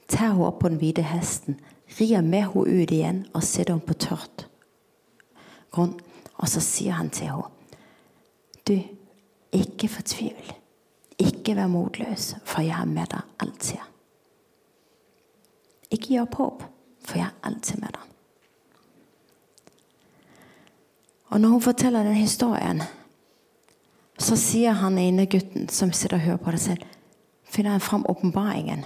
tar 0.07 0.29
henne 0.29 0.47
opp 0.47 0.61
på 0.61 0.71
den 0.71 0.79
hvite 0.79 1.03
hesten, 1.09 1.57
rir 1.99 2.23
med 2.23 2.49
henne 2.49 2.83
ut 2.83 2.95
igjen 2.95 3.25
og 3.33 3.45
setter 3.45 3.75
henne 3.75 3.87
på 3.87 3.99
tørt 3.99 4.47
grunn. 5.73 5.97
Og 6.39 6.49
så 6.51 6.63
sier 6.65 6.99
han 6.99 7.11
til 7.13 7.33
henne 7.33 7.51
Du, 8.63 8.77
ikke 9.53 9.89
fortvil. 9.91 10.53
Ikke 11.19 11.57
vær 11.59 11.67
motløs, 11.71 12.37
for 12.47 12.63
jeg 12.63 12.77
er 12.79 12.87
med 12.89 13.11
deg 13.11 13.43
alltid. 13.43 13.83
Ikke 15.93 16.15
gi 16.15 16.21
opp 16.23 16.39
håp, 16.39 16.63
for 17.05 17.19
jeg 17.19 17.27
er 17.27 17.49
alltid 17.51 17.83
med 17.83 17.97
deg. 17.97 18.09
Og 21.33 21.41
når 21.41 21.55
hun 21.57 21.65
forteller 21.65 22.07
den 22.07 22.19
historien, 22.21 22.83
så 24.19 24.39
sier 24.39 24.79
han 24.79 24.99
ene 25.01 25.27
gutten 25.27 25.69
som 25.73 25.93
sitter 25.93 26.21
og 26.21 26.27
hører 26.27 26.43
på 26.45 26.55
det 26.55 26.63
selv, 26.63 26.87
finner 27.43 27.75
han 27.75 27.85
fram 27.85 28.07
åpenbaringen. 28.09 28.85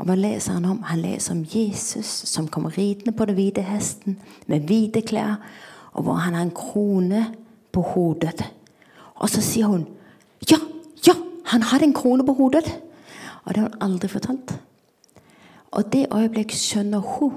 Og 0.00 0.08
hva 0.08 0.16
leser 0.16 0.56
han 0.56 0.64
om? 0.64 0.82
Han 0.88 1.02
leser 1.02 1.34
om 1.34 1.44
Jesus 1.44 2.08
som 2.30 2.48
kommer 2.48 2.74
ridende 2.78 3.12
på 3.16 3.26
den 3.28 3.36
hvite 3.36 3.62
hesten 3.66 4.18
med 4.46 4.66
hvite 4.66 5.02
klær, 5.04 5.36
og 5.92 6.06
hvor 6.06 6.22
han 6.24 6.34
har 6.34 6.42
en 6.42 6.54
krone 6.56 7.26
på 7.72 7.82
hodet. 7.92 8.44
Og 9.14 9.30
så 9.30 9.42
sier 9.44 9.68
hun 9.68 9.86
ja, 10.50 10.58
ja, 11.06 11.14
han 11.52 11.62
hadde 11.62 11.90
en 11.90 11.94
krone 11.94 12.26
på 12.26 12.32
hodet! 12.32 12.66
Og 13.44 13.54
det 13.54 13.62
har 13.62 13.68
hun 13.68 13.82
aldri 13.82 14.08
fortalt. 14.08 14.54
Og 15.70 15.92
det 15.92 16.06
øyeblikket 16.14 16.58
skjønner 16.58 16.98
hun 16.98 17.32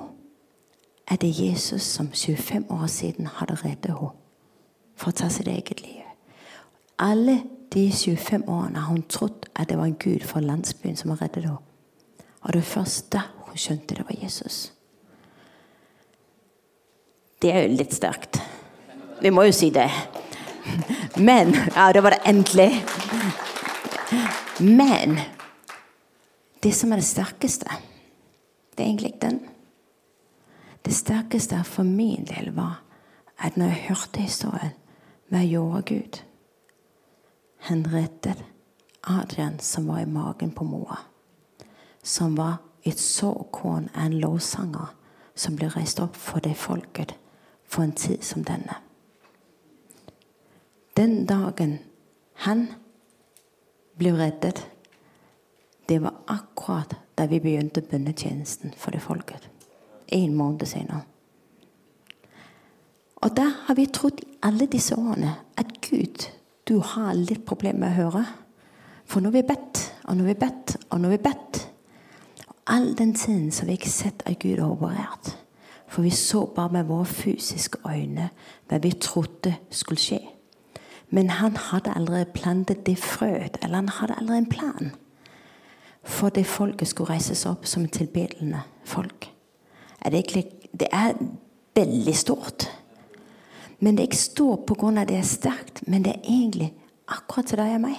at 1.08 1.22
det 1.22 1.30
er 1.30 1.50
Jesus 1.50 1.82
som 1.82 2.08
25 2.14 2.66
år 2.70 2.88
siden 2.88 3.28
hadde 3.28 3.56
reddet 3.56 3.92
henne 3.94 4.14
for 4.96 5.12
å 5.12 5.16
ta 5.16 5.30
sitt 5.30 5.48
eget 5.48 5.82
liv. 5.84 6.02
Alle 7.00 7.42
de 7.74 7.92
25 7.92 8.48
årene 8.48 8.80
har 8.80 8.94
hun 8.94 9.04
trodd 9.10 9.46
at 9.56 9.70
det 9.70 9.78
var 9.78 9.86
en 9.86 10.00
gud 10.00 10.24
for 10.24 10.40
landsbyen 10.40 10.96
som 10.96 11.12
har 11.12 11.22
reddet 11.22 11.44
henne. 11.44 11.75
Og 12.46 12.54
det 12.54 12.64
første 12.64 13.22
hun 13.48 13.58
skjønte, 13.58 13.96
det 13.98 14.06
var 14.06 14.18
Jesus. 14.22 14.72
Det 17.42 17.52
er 17.52 17.66
jo 17.66 17.78
litt 17.78 17.94
sterkt. 17.94 18.40
Vi 19.22 19.32
må 19.34 19.48
jo 19.48 19.56
si 19.56 19.72
det. 19.74 19.90
Men 21.18 21.54
Ja, 21.76 21.92
det 21.94 22.04
var 22.04 22.16
det 22.16 22.22
endelig. 22.26 22.86
Men 24.60 25.20
det 26.64 26.74
som 26.74 26.94
er 26.94 27.02
det 27.02 27.06
sterkeste, 27.06 27.70
det 28.76 28.84
er 28.84 28.88
egentlig 28.88 29.14
den. 29.22 29.40
Det 30.86 30.94
sterkeste 30.94 31.64
for 31.64 31.84
min 31.84 32.26
del 32.30 32.52
var 32.56 32.82
at 33.38 33.58
når 33.58 33.74
jeg 33.74 33.86
hørte 33.90 34.22
historien, 34.22 34.74
hva 35.30 35.42
gjorde 35.42 35.82
Gud? 35.90 36.22
Han 37.68 37.86
reddet 37.90 38.46
Adrian 39.04 39.60
som 39.60 39.88
var 39.88 40.00
i 40.00 40.10
magen 40.10 40.52
på 40.52 40.64
mora. 40.64 40.98
Som 42.06 42.38
var 42.38 42.62
et 42.86 43.02
såkorn 43.02 43.90
av 43.96 44.06
en 44.06 44.20
lovsanger 44.22 44.94
som 45.36 45.58
ble 45.58 45.72
reist 45.74 46.00
opp 46.00 46.16
for 46.16 46.44
det 46.46 46.54
folket 46.56 47.16
for 47.66 47.84
en 47.84 47.96
tid 47.98 48.24
som 48.24 48.44
denne. 48.46 48.78
Den 50.96 51.26
dagen 51.26 51.80
han 52.46 52.68
ble 53.98 54.14
reddet, 54.16 54.62
det 55.90 56.00
var 56.04 56.22
akkurat 56.32 56.96
da 57.18 57.28
vi 57.32 57.42
begynte 57.44 57.84
bønnetjenesten 57.84 58.74
for 58.78 58.96
det 58.96 59.02
folket. 59.04 59.50
En 60.08 60.36
måned 60.36 60.66
senere. 60.70 61.04
Og 63.26 63.34
da 63.36 63.50
har 63.68 63.76
vi 63.76 63.88
trodd 63.90 64.22
i 64.22 64.38
alle 64.46 64.68
disse 64.70 64.96
årene 64.96 65.34
at 65.58 65.72
Gud, 65.82 66.28
du 66.68 66.80
har 66.80 67.16
litt 67.18 67.46
problemer 67.46 67.88
med 67.88 67.92
å 67.92 68.02
høre. 68.04 68.26
For 69.06 69.22
nå 69.22 69.32
har 69.32 69.40
vi 69.40 69.48
bedt, 69.48 69.82
og 70.06 70.18
nå 70.18 70.26
har 70.26 70.34
vi 70.34 70.42
bedt, 70.46 70.76
og 70.90 71.00
nå 71.00 71.10
har 71.10 71.18
vi 71.18 71.24
bedt. 71.26 71.65
All 72.68 72.98
den 72.98 73.14
tiden 73.14 73.52
så 73.52 73.62
har 73.62 73.66
vi 73.66 73.72
ikke 73.72 73.90
sett 73.90 74.24
at 74.26 74.40
Gud 74.40 74.58
har 74.58 74.72
operert. 74.72 75.38
For 75.88 76.02
vi 76.02 76.10
så 76.10 76.46
bare 76.46 76.72
med 76.72 76.84
våre 76.84 77.06
fysiske 77.06 77.78
øyne 77.90 78.30
hva 78.68 78.78
vi 78.78 78.92
trodde 78.92 79.56
skulle 79.70 80.02
skje. 80.02 80.20
Men 81.10 81.30
han 81.30 81.58
hadde 81.58 81.94
allerede 81.96 82.26
plantet 82.34 82.86
det 82.86 82.98
frøet, 82.98 83.58
eller 83.62 83.76
han 83.76 83.90
hadde 83.90 84.16
allerede 84.18 84.38
en 84.38 84.50
plan. 84.50 84.92
For 86.04 86.30
det 86.30 86.46
folket 86.46 86.88
skulle 86.88 87.14
reises 87.14 87.46
opp 87.46 87.66
som 87.66 87.88
tilbedende 87.88 88.62
folk. 88.84 89.30
Er 90.02 90.10
det, 90.10 90.18
ikke, 90.18 90.50
det 90.80 90.88
er 90.92 91.14
veldig 91.76 92.16
stort. 92.16 92.70
Men 93.80 93.96
det 93.96 94.04
er 94.04 94.10
ikke 94.10 94.18
stort 94.18 94.66
pga. 94.66 95.06
det 95.06 95.18
er 95.18 95.22
sterkt, 95.22 95.88
men 95.88 96.06
det 96.06 96.12
er 96.12 96.22
egentlig 96.24 96.74
akkurat 97.08 97.46
til 97.46 97.58
deg 97.58 97.76
og 97.76 97.82
meg. 97.82 97.98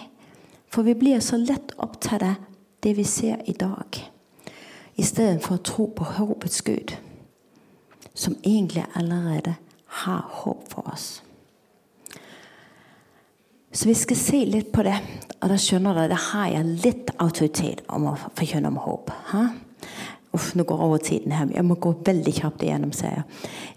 For 0.68 0.82
vi 0.82 0.94
blir 0.94 1.20
så 1.20 1.36
lett 1.36 1.72
opptatt 1.78 2.22
av 2.22 2.34
det 2.82 2.96
vi 2.96 3.04
ser 3.04 3.36
i 3.46 3.52
dag, 3.52 4.10
istedenfor 4.96 5.58
å 5.58 5.64
tro 5.64 5.86
på 5.92 6.08
håpets 6.16 6.62
Gud, 6.66 6.96
som 8.14 8.36
egentlig 8.42 8.86
allerede 8.96 9.56
har 10.02 10.24
håp 10.42 10.66
for 10.72 10.88
oss. 10.92 11.22
Så 13.76 13.88
vi 13.88 13.94
skal 13.94 14.16
se 14.16 14.38
litt 14.48 14.70
på 14.72 14.82
det. 14.86 14.96
Og 15.42 15.50
da 15.52 15.56
skjønner 15.60 15.98
dere, 15.98 16.08
da 16.14 16.20
har 16.30 16.48
jeg 16.48 16.76
litt 16.84 17.10
autoritet 17.20 17.82
om 17.92 18.06
å 18.08 18.14
forkynne 18.16 18.70
om 18.72 18.78
håp. 18.80 19.12
Ha? 19.34 19.42
Uff, 20.36 20.54
nå 20.54 20.64
går 20.68 20.80
over 20.84 20.98
tiden 21.00 21.32
her. 21.32 21.48
Jeg 21.54 21.64
må 21.64 21.78
gå 21.80 21.94
veldig 22.04 22.32
kjapt 22.36 22.64
igjennom, 22.66 22.90
sier 22.92 23.14
jeg. 23.14 23.22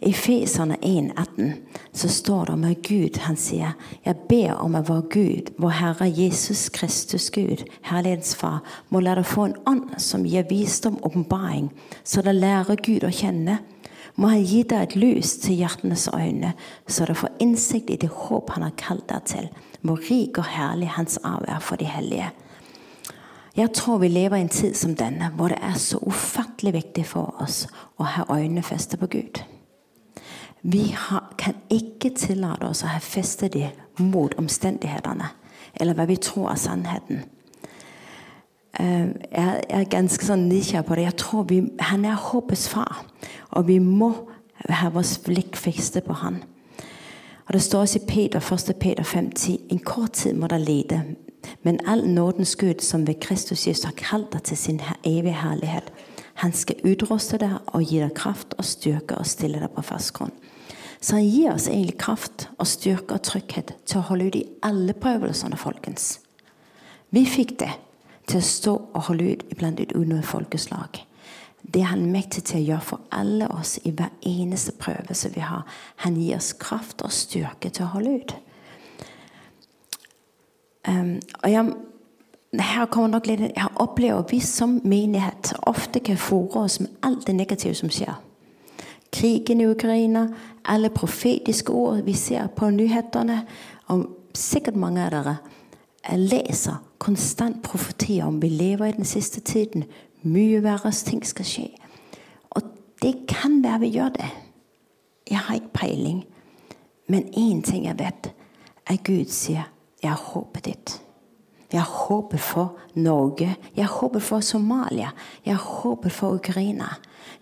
I 0.10 0.12
Feserne 0.12 0.76
1,18 0.84 1.54
så 1.96 2.10
står 2.12 2.50
det 2.50 2.56
om 2.58 2.66
Gud 2.84 3.20
han 3.24 3.38
sier 3.40 3.78
Jeg 4.04 4.18
ber 4.28 4.58
om 4.60 4.76
at 4.76 4.90
vår 4.90 5.06
Gud, 5.14 5.54
vår 5.56 5.78
Herre 5.78 6.10
Jesus 6.12 6.68
Kristus 6.76 7.30
Gud, 7.32 7.64
Herlighetens 7.88 8.36
Far, 8.36 8.60
må 8.90 9.00
la 9.00 9.16
deg 9.16 9.28
få 9.30 9.48
en 9.48 9.56
ånd 9.72 9.96
som 10.04 10.28
gir 10.28 10.50
visdom 10.50 11.00
og 11.00 11.14
åpenbaring, 11.14 11.72
så 12.04 12.26
dere 12.26 12.42
lærer 12.42 12.84
Gud 12.84 13.08
å 13.08 13.14
kjenne. 13.14 13.62
Må 14.20 14.34
Han 14.34 14.44
gi 14.44 14.66
deg 14.68 14.84
et 14.84 14.98
lys 15.00 15.38
til 15.40 15.62
hjertenes 15.62 16.10
øyne, 16.12 16.52
så 16.88 17.06
dere 17.06 17.16
får 17.22 17.40
innsikt 17.40 17.96
i 17.96 18.02
det 18.04 18.12
håp 18.12 18.52
Han 18.58 18.68
har 18.68 18.76
kalt 18.76 19.08
deg 19.08 19.32
til. 19.32 19.50
Hvor 19.80 20.04
rik 20.10 20.44
og 20.44 20.52
herlig 20.58 20.92
Hans 20.98 21.16
arv 21.24 21.48
er 21.48 21.64
for 21.64 21.80
de 21.80 21.88
hellige. 21.88 22.34
Jeg 23.60 23.74
tror 23.76 23.98
vi 23.98 24.08
lever 24.08 24.38
i 24.38 24.42
en 24.42 24.50
tid 24.50 24.76
som 24.76 24.96
denne, 24.96 25.34
hvor 25.36 25.52
det 25.52 25.58
er 25.62 25.74
så 25.76 25.98
ufattelig 26.08 26.72
viktig 26.74 27.04
for 27.06 27.36
oss 27.44 27.66
å 28.00 28.06
ha 28.08 28.24
øynene 28.32 28.64
festet 28.64 29.02
på 29.02 29.10
Gud. 29.12 29.42
Vi 30.62 30.86
har, 30.96 31.34
kan 31.38 31.58
ikke 31.70 32.14
tillate 32.16 32.70
oss 32.70 32.86
å 32.86 32.94
ha 32.94 33.02
festet 33.04 33.58
dem 33.58 34.08
mot 34.14 34.36
omstendighetene, 34.40 35.28
eller 35.76 35.98
hva 35.98 36.08
vi 36.08 36.16
tror 36.24 36.54
er 36.54 36.62
sannheten. 36.62 37.26
Eh, 38.80 39.08
jeg 39.28 39.64
er 39.70 39.92
ganske 39.92 40.24
sånn 40.24 40.48
nysgjerrig 40.48 40.88
på 40.88 40.96
det. 40.96 41.08
Jeg 41.10 41.20
tror 41.20 41.48
vi, 41.52 41.62
Han 41.80 42.06
er 42.06 42.16
håpets 42.16 42.68
far, 42.72 43.04
og 43.52 43.68
vi 43.68 43.80
må 43.80 44.14
ha 44.70 44.90
vårt 44.90 45.20
blikk 45.26 45.60
festet 45.60 46.08
på 46.08 46.14
han. 46.14 46.44
Og 47.48 47.54
Det 47.54 47.62
står 47.62 47.82
også 47.82 48.00
i 48.00 48.08
Peter, 48.08 48.40
1. 48.40 48.80
Peter 48.80 49.04
5,10.: 49.04 49.68
En 49.72 49.80
kort 49.80 50.12
tid 50.14 50.34
må 50.34 50.48
dere 50.48 50.64
lide, 50.64 51.04
men 51.64 51.80
all 51.88 52.06
nådens 52.08 52.56
Gud, 52.56 52.82
som 52.82 53.08
ved 53.08 53.20
Kristus 53.22 53.68
Jesus 53.68 53.88
har 53.88 53.98
kalt 53.98 54.32
deg 54.34 54.44
til 54.44 54.58
sin 54.58 54.82
evige 55.04 55.40
herlighet, 55.42 55.92
han 56.40 56.54
skal 56.56 56.80
utruste 56.88 57.40
deg 57.42 57.58
og 57.76 57.84
gi 57.84 58.00
deg 58.00 58.14
kraft 58.16 58.56
og 58.58 58.68
styrke 58.68 59.18
og 59.20 59.28
stille 59.28 59.60
deg 59.60 59.74
på 59.76 59.84
fast 59.84 60.14
grunn. 60.16 60.32
Så 61.02 61.16
han 61.16 61.28
gir 61.28 61.54
oss 61.54 61.68
egentlig 61.68 61.98
kraft 62.00 62.48
og 62.58 62.68
styrke 62.68 63.16
og 63.16 63.24
trygghet 63.28 63.74
til 63.88 64.00
å 64.00 64.08
holde 64.08 64.28
ut 64.28 64.40
i 64.40 64.48
alle 64.68 64.96
prøvelsene, 64.96 65.60
folkens. 65.60 66.18
Vi 67.16 67.24
fikk 67.28 67.58
det 67.60 67.72
til 68.30 68.40
å 68.40 68.46
stå 68.46 68.74
og 68.94 69.06
holde 69.08 69.34
ut 69.34 69.46
iblant 69.52 69.80
et 69.80 69.96
unødig 69.96 70.28
folkeslag. 70.28 71.00
Det 71.64 71.82
er 71.84 71.92
han 71.92 72.12
mektig 72.12 72.44
til 72.48 72.60
å 72.60 72.68
gjøre 72.68 72.88
for 72.88 73.08
alle 73.16 73.48
oss 73.52 73.78
i 73.84 73.92
hver 73.92 74.12
eneste 74.26 74.74
prøve 74.80 75.16
som 75.16 75.34
vi 75.36 75.44
har. 75.44 75.66
Han 76.04 76.18
gir 76.20 76.38
oss 76.38 76.54
kraft 76.60 77.04
og 77.04 77.16
styrke 77.16 77.72
til 77.72 77.86
å 77.86 77.94
holde 77.96 78.16
ut. 78.20 78.36
Um, 80.88 81.20
og 81.44 81.52
jeg, 81.52 81.74
her 82.60 82.86
kommer 82.86 83.10
nok 83.10 83.28
litt, 83.28 83.42
jeg 83.42 83.76
opplever 83.76 84.24
vi 84.30 84.40
som 84.40 84.80
menighet 84.84 85.54
ofte 85.68 86.00
kan 86.00 86.18
fòre 86.18 86.64
oss 86.64 86.80
med 86.80 86.90
alt 87.04 87.28
det 87.28 87.36
negative 87.36 87.76
som 87.76 87.92
skjer. 87.92 88.16
Krigen 89.12 89.62
i 89.62 89.68
Ukraina, 89.68 90.28
alle 90.66 90.90
profetiske 90.90 91.74
ord 91.74 92.04
vi 92.06 92.14
ser 92.14 92.48
på 92.48 92.70
nyhetene. 92.70 93.42
Og 93.90 94.06
sikkert 94.38 94.78
mange 94.78 95.02
av 95.02 95.12
dere 95.14 95.38
leser 96.18 96.78
konstant 97.02 97.64
profetier 97.64 98.28
om 98.28 98.38
vi 98.42 98.50
lever 98.50 98.86
i 98.86 98.98
den 98.98 99.06
siste 99.06 99.42
tiden. 99.42 99.88
Mye 100.22 100.62
verre 100.64 100.92
ting 100.92 101.26
skal 101.26 101.46
skje. 101.46 101.68
Og 102.52 102.62
det 103.02 103.16
kan 103.28 103.64
være 103.64 103.80
vi 103.80 103.92
gjør 103.98 104.14
det. 104.20 104.30
Jeg 105.30 105.38
har 105.38 105.56
ikke 105.56 105.74
peiling. 105.74 106.24
Men 107.08 107.24
én 107.34 107.62
ting 107.62 107.86
jeg 107.86 108.00
vet, 108.00 108.32
er 108.86 108.98
Gud 109.06 109.34
sier 109.34 109.66
jeg 110.04 110.12
har 110.12 110.24
håpet 110.34 110.66
ditt. 110.66 111.00
Jeg 111.70 111.82
har 111.82 112.08
håpet 112.08 112.42
for 112.42 112.78
Norge. 112.98 113.56
Jeg 113.76 113.86
har 113.86 113.94
håpet 114.00 114.24
for 114.24 114.42
Somalia. 114.42 115.12
Jeg 115.46 115.56
har 115.56 115.82
håpet 115.82 116.12
for 116.12 116.40
Ukraina. 116.40 116.88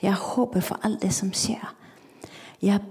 Jeg 0.02 0.12
har 0.12 0.36
håpet 0.36 0.64
for 0.64 0.80
alt 0.84 1.02
det 1.02 1.14
som 1.14 1.32
skjer. 1.34 1.64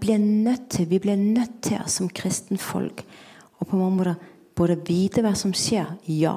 Blir 0.00 0.57
til, 0.70 0.90
Vi 0.90 0.98
blir 0.98 1.16
nødt 1.16 1.62
til 1.62 1.79
som 1.87 2.09
kristenfolk 2.09 3.05
og 3.59 3.66
på 3.66 3.76
mange 3.76 3.96
måter 3.96 4.14
både 4.57 4.79
vite 4.87 5.22
hva 5.24 5.35
som 5.35 5.52
skjer, 5.52 5.96
ja. 6.07 6.37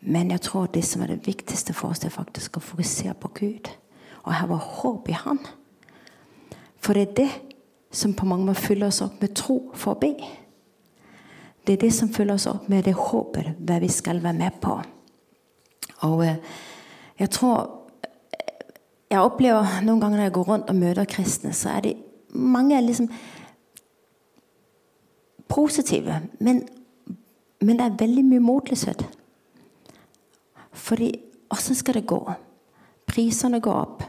Men 0.00 0.30
jeg 0.30 0.40
tror 0.40 0.66
det 0.66 0.84
som 0.84 1.02
er 1.02 1.14
det 1.14 1.26
viktigste 1.26 1.74
for 1.74 1.90
oss, 1.90 2.04
er 2.04 2.10
faktisk 2.10 2.56
å 2.56 2.64
fokusere 2.64 3.14
på 3.14 3.30
Gud. 3.34 3.70
Og 4.24 4.34
ha 4.34 4.46
vår 4.46 4.64
håp 4.80 5.08
i 5.08 5.16
Han. 5.24 5.38
For 6.78 6.94
det 6.94 7.08
er 7.08 7.14
det 7.14 7.30
som 7.90 8.14
på 8.14 8.26
mange 8.26 8.46
måter 8.46 8.68
fyller 8.68 8.92
oss 8.92 9.02
opp 9.02 9.20
med 9.20 9.34
tro 9.34 9.72
for 9.74 9.94
å 9.94 10.00
be. 10.00 10.12
Det 11.68 11.74
er 11.74 11.80
det 11.82 11.92
som 11.92 12.08
fyller 12.08 12.38
oss 12.38 12.46
opp 12.48 12.68
med 12.72 12.86
det 12.86 12.94
håpet 12.96 13.58
hva 13.60 13.76
vi 13.82 13.90
skal 13.92 14.22
være 14.24 14.38
med 14.38 14.54
på. 14.62 14.78
Og 16.08 16.22
eh, 16.24 16.38
jeg 17.18 17.30
tror 17.30 17.74
Jeg 19.08 19.24
opplever 19.24 19.78
noen 19.84 20.00
ganger 20.00 20.18
når 20.18 20.26
jeg 20.26 20.32
går 20.36 20.48
rundt 20.48 20.68
og 20.68 20.76
møter 20.76 21.06
kristne, 21.08 21.52
så 21.56 21.70
er 21.70 21.80
de 21.80 21.94
mange 22.36 22.80
liksom 22.84 23.06
positive. 25.48 26.18
Men, 26.44 26.60
men 27.60 27.78
det 27.78 27.86
er 27.86 27.96
veldig 28.02 28.24
mye 28.24 28.44
motløshet. 28.44 29.06
Fordi 30.72 31.08
åssen 31.50 31.74
skal 31.74 31.94
det 31.94 32.04
gå? 32.06 32.20
Prisene 33.08 33.62
går 33.64 33.80
opp. 33.80 34.04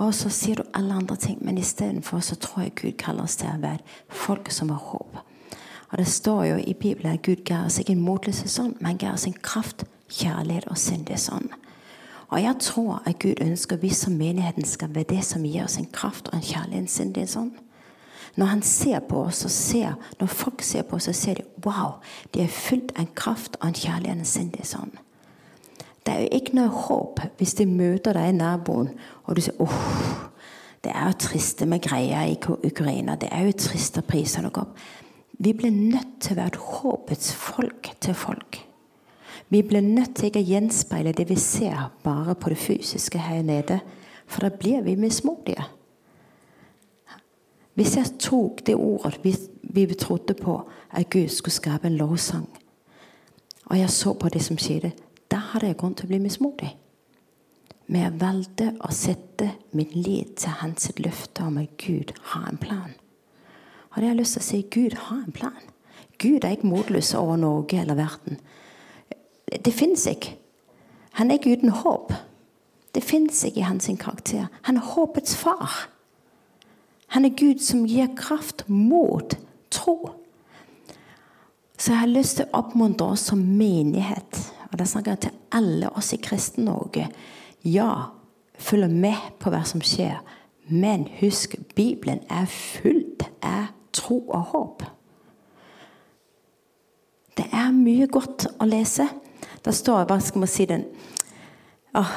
Og 0.00 0.14
så 0.16 0.30
sier 0.32 0.56
du 0.56 0.62
alle 0.74 0.96
andre 0.96 1.16
ting, 1.16 1.38
men 1.44 1.58
istedenfor 1.58 2.22
så 2.24 2.36
tror 2.40 2.62
jeg 2.62 2.76
Gud 2.80 2.92
kaller 2.98 3.26
oss 3.28 3.36
til 3.36 3.50
å 3.52 3.60
være 3.60 3.84
folk 4.08 4.48
som 4.52 4.72
har 4.72 4.80
håp. 4.80 5.18
Og 5.90 5.98
Det 5.98 6.06
står 6.06 6.44
jo 6.44 6.56
i 6.56 6.74
Bibelen 6.74 7.12
at 7.12 7.22
Gud 7.22 7.44
ga 7.44 7.64
oss 7.66 7.78
ikke 7.78 7.92
en 7.92 8.04
motløshetsånd, 8.06 8.76
men 8.80 8.98
ga 8.98 9.12
oss 9.12 9.26
en 9.26 9.36
kraft, 9.42 9.84
kjærlighet 10.08 10.70
og 10.70 10.78
syndighetsånd. 10.78 11.50
Og 12.30 12.42
jeg 12.42 12.56
tror 12.60 13.02
at 13.06 13.18
Gud 13.18 13.42
ønsker 13.42 13.76
at 13.76 13.82
vi 13.82 13.90
som 13.94 14.12
menigheten 14.12 14.64
skal 14.64 14.94
være 14.94 15.10
det 15.10 15.24
som 15.24 15.44
gir 15.44 15.64
oss 15.64 15.76
en 15.76 15.90
kraft 15.92 16.28
og 16.28 16.38
en 16.38 16.46
kjærlighet, 16.46 16.80
en 16.80 16.88
syndighetsånd. 16.88 17.52
Når 18.36 18.46
han 18.46 18.62
ser 18.62 19.00
på 19.00 19.24
oss 19.24 19.44
og 19.44 19.50
ser, 19.50 19.94
når 20.20 20.26
folk 20.26 20.62
ser 20.62 20.82
på 20.82 20.96
oss, 20.96 21.10
så 21.10 21.12
ser 21.12 21.34
de 21.34 21.66
wow, 21.66 21.98
de 22.34 22.40
er 22.42 22.48
fylt 22.48 22.92
av 22.94 23.02
en 23.02 23.14
kraft 23.14 23.58
og 23.60 23.68
en 23.68 23.74
kjærlighet 23.74 24.14
og 24.14 24.20
en 24.20 24.24
syndighetsånd. 24.24 24.92
Det 26.10 26.16
er 26.16 26.24
jo 26.24 26.38
ikke 26.40 26.56
noe 26.58 26.70
håp 26.74 27.20
hvis 27.38 27.52
de 27.60 27.64
møter 27.70 28.16
deg 28.18 28.32
i 28.32 28.34
naboen 28.34 28.88
og 29.28 29.36
du 29.36 29.40
sier 29.44 29.60
åh, 29.62 29.74
det 30.82 30.90
er 30.90 31.04
jo 31.06 31.18
triste 31.22 31.68
med 31.70 31.84
greia 31.84 32.24
i 32.26 32.32
Ukraina. 32.34 33.14
Det 33.14 33.28
er 33.30 33.44
jo 33.46 33.52
trist 33.54 34.00
at 34.00 34.08
prisene 34.08 34.48
går 34.50 34.64
opp. 34.64 34.80
Vi 35.38 35.52
blir 35.54 35.70
nødt 35.70 36.16
til 36.24 36.34
å 36.34 36.38
være 36.40 36.50
et 36.50 36.64
håpets 36.64 37.28
folk 37.38 37.92
til 38.02 38.16
folk. 38.18 38.58
Vi 39.54 39.60
blir 39.62 39.86
nødt 39.86 40.16
til 40.16 40.32
ikke 40.32 40.42
å 40.42 40.48
gjenspeile 40.48 41.12
det 41.14 41.28
vi 41.30 41.36
ser 41.38 41.92
bare 42.02 42.34
på 42.34 42.50
det 42.50 42.58
fysiske 42.58 43.20
her 43.22 43.44
nede. 43.46 43.78
For 44.26 44.42
da 44.42 44.50
blir 44.50 44.82
vi 44.82 44.96
mismodige. 44.98 45.62
Hvis 47.78 47.94
jeg 48.00 48.16
tok 48.18 48.64
det 48.66 48.74
ordet 48.74 49.20
vi, 49.22 49.36
vi 49.62 49.86
trodde 49.94 50.34
på, 50.34 50.58
at 50.90 51.06
Gud 51.06 51.30
skulle 51.30 51.54
skape 51.54 51.86
en 51.86 52.00
lovsang, 52.02 52.48
og 53.70 53.78
jeg 53.78 53.94
så 53.94 54.16
på 54.18 54.28
det 54.28 54.42
som 54.42 54.58
skjedde, 54.58 54.90
da 55.30 55.40
hadde 55.52 55.70
jeg 55.70 55.78
grunn 55.80 55.94
til 55.94 56.08
å 56.08 56.10
bli 56.10 56.20
mismodig. 56.22 56.70
Men 57.90 58.04
jeg 58.04 58.20
valgte 58.20 58.68
å 58.86 58.92
sette 58.94 59.48
min 59.74 59.90
lit 59.94 60.36
til 60.42 60.54
hans 60.60 60.90
løfte 60.98 61.46
om 61.46 61.58
at 61.58 61.74
Gud 61.82 62.12
har 62.32 62.46
en 62.50 62.60
plan. 62.60 62.92
Og 63.90 63.96
det 63.96 64.04
har 64.04 64.12
jeg 64.12 64.20
lyst 64.20 64.36
til 64.36 64.42
å 64.42 64.46
si 64.46 64.60
Gud 64.70 64.96
har 65.08 65.22
en 65.24 65.34
plan. 65.34 65.62
Gud 66.20 66.44
er 66.44 66.54
ikke 66.54 66.70
motløs 66.70 67.14
over 67.18 67.38
Norge 67.40 67.80
eller 67.80 67.98
verden. 67.98 68.38
Det 69.50 69.72
fins 69.74 70.06
ikke. 70.06 70.36
Han 71.18 71.30
er 71.30 71.40
ikke 71.40 71.56
uten 71.58 71.74
håp. 71.74 72.12
Det 72.94 73.02
fins 73.02 73.42
ikke 73.44 73.62
i 73.62 73.66
hans 73.66 73.90
karakter. 73.98 74.46
Han 74.62 74.78
er 74.78 74.92
håpets 74.92 75.34
far. 75.36 75.88
Han 77.14 77.24
er 77.24 77.34
Gud 77.34 77.58
som 77.58 77.86
gir 77.86 78.12
kraft 78.16 78.68
mot 78.68 79.34
tro. 79.70 80.14
Så 81.78 81.92
jeg 81.92 82.00
har 82.00 82.12
lyst 82.12 82.38
til 82.38 82.46
å 82.46 82.60
oppmuntre 82.60 83.08
oss 83.16 83.24
som 83.30 83.40
menighet 83.42 84.38
og 84.70 84.78
da 84.78 84.86
snakker 84.86 85.14
jeg 85.14 85.22
til 85.26 85.38
alle 85.56 85.90
oss 85.98 86.12
i 86.14 86.20
Kristen-Norge. 86.22 87.08
Ja, 87.66 87.90
følg 88.54 88.90
med 88.90 89.18
på 89.42 89.50
hva 89.50 89.64
som 89.66 89.82
skjer. 89.82 90.20
Men 90.70 91.08
husk, 91.18 91.56
Bibelen 91.74 92.22
er 92.30 92.46
fullt 92.46 93.26
av 93.42 93.72
tro 93.96 94.20
og 94.28 94.52
håp. 94.52 94.84
Det 97.36 97.48
er 97.56 97.72
mye 97.74 98.06
godt 98.10 98.46
å 98.60 98.68
lese. 98.68 99.08
Da 99.64 99.74
står 99.74 100.06
hva 100.08 100.20
skal 100.22 100.44
man 100.44 100.50
si 100.50 100.66
den 100.68 100.84
oh, 101.98 102.12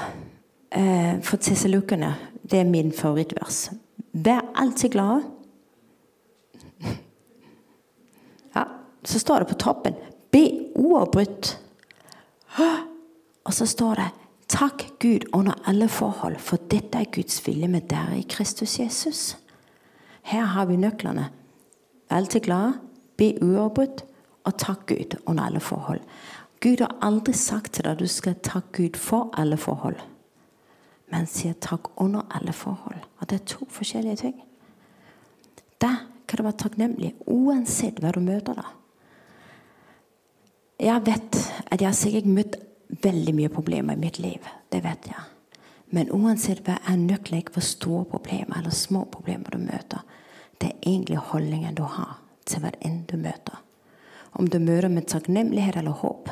eh, 0.71 1.19
For 1.25 1.41
tesselukkene, 1.41 2.13
det 2.43 2.61
er 2.61 2.69
min 2.69 2.93
favorittvers. 2.95 3.71
Vær 4.13 4.45
alltid 4.55 4.93
glade. 4.97 5.23
Ja, 8.53 8.67
så 9.01 9.17
står 9.17 9.41
det 9.41 9.47
på 9.49 9.55
toppen 9.57 9.95
Be 10.29 10.43
uavbrutt 10.77 11.55
og 12.57 13.53
så 13.53 13.65
står 13.65 13.95
det 14.01 14.09
Takk 14.53 14.83
Gud 15.01 15.25
under 15.33 15.55
alle 15.65 15.87
forhold, 15.89 16.37
for 16.39 16.61
dette 16.69 16.99
er 16.99 17.09
Guds 17.13 17.39
vilje 17.47 17.67
med 17.67 17.87
dere 17.89 18.19
i 18.19 18.25
Kristus 18.29 18.75
Jesus. 18.79 19.37
Her 20.21 20.45
har 20.45 20.67
vi 20.69 20.77
nøklene. 20.77 21.29
Alltid 22.09 22.43
glad, 22.45 22.73
be 23.17 23.33
uavbrutt, 23.41 24.03
og 24.43 24.57
takk 24.59 24.85
Gud 24.87 25.15
under 25.25 25.43
alle 25.43 25.59
forhold. 25.59 26.01
Gud 26.61 26.83
har 26.83 26.95
aldri 27.01 27.33
sagt 27.33 27.73
til 27.73 27.87
deg 27.87 27.95
at 27.95 28.03
du 28.03 28.07
skal 28.07 28.35
takke 28.43 28.83
Gud 28.83 28.99
for 28.99 29.31
alle 29.39 29.57
forhold, 29.57 29.97
men 31.11 31.27
sier 31.27 31.57
takk 31.59 31.89
under 32.01 32.27
alle 32.31 32.53
forhold. 32.53 33.01
Og 33.19 33.29
det 33.29 33.41
er 33.41 33.49
to 33.55 33.67
forskjellige 33.69 34.21
ting. 34.21 34.37
Da 35.81 35.95
kan 36.27 36.37
du 36.37 36.43
være 36.43 36.61
takknemlig 36.61 37.15
uansett 37.25 37.99
hva 37.99 38.13
du 38.15 38.21
møter. 38.23 38.53
da. 38.53 38.82
Jeg 40.83 41.05
vet 41.05 41.37
at 41.71 41.79
jeg 41.79 41.87
har 41.87 41.95
sikkert 41.95 42.27
møtt 42.27 42.57
veldig 43.03 43.33
mye 43.37 43.51
problemer 43.51 43.95
i 43.95 44.01
mitt 44.01 44.19
liv. 44.19 44.43
Det 44.71 44.81
vet 44.83 45.07
jeg. 45.07 45.21
Men 45.95 46.09
uansett 46.11 46.63
hva 46.65 46.79
er 46.89 46.99
nøkkelen 46.99 47.51
for 47.53 47.63
store 47.63 48.03
problemer 48.09 48.59
eller 48.59 48.73
små 48.75 49.05
problemer 49.13 49.53
du 49.53 49.61
møter, 49.61 50.01
det 50.59 50.71
er 50.71 50.87
egentlig 50.89 51.21
holdningen 51.29 51.77
du 51.77 51.83
har 51.87 52.17
til 52.49 52.63
hva 52.63 52.73
enn 52.83 53.03
du 53.07 53.15
møter. 53.21 53.61
Om 54.33 54.49
du 54.49 54.57
møter 54.59 54.89
med 54.89 55.07
takknemlighet 55.07 55.77
eller 55.79 56.01
håp. 56.01 56.31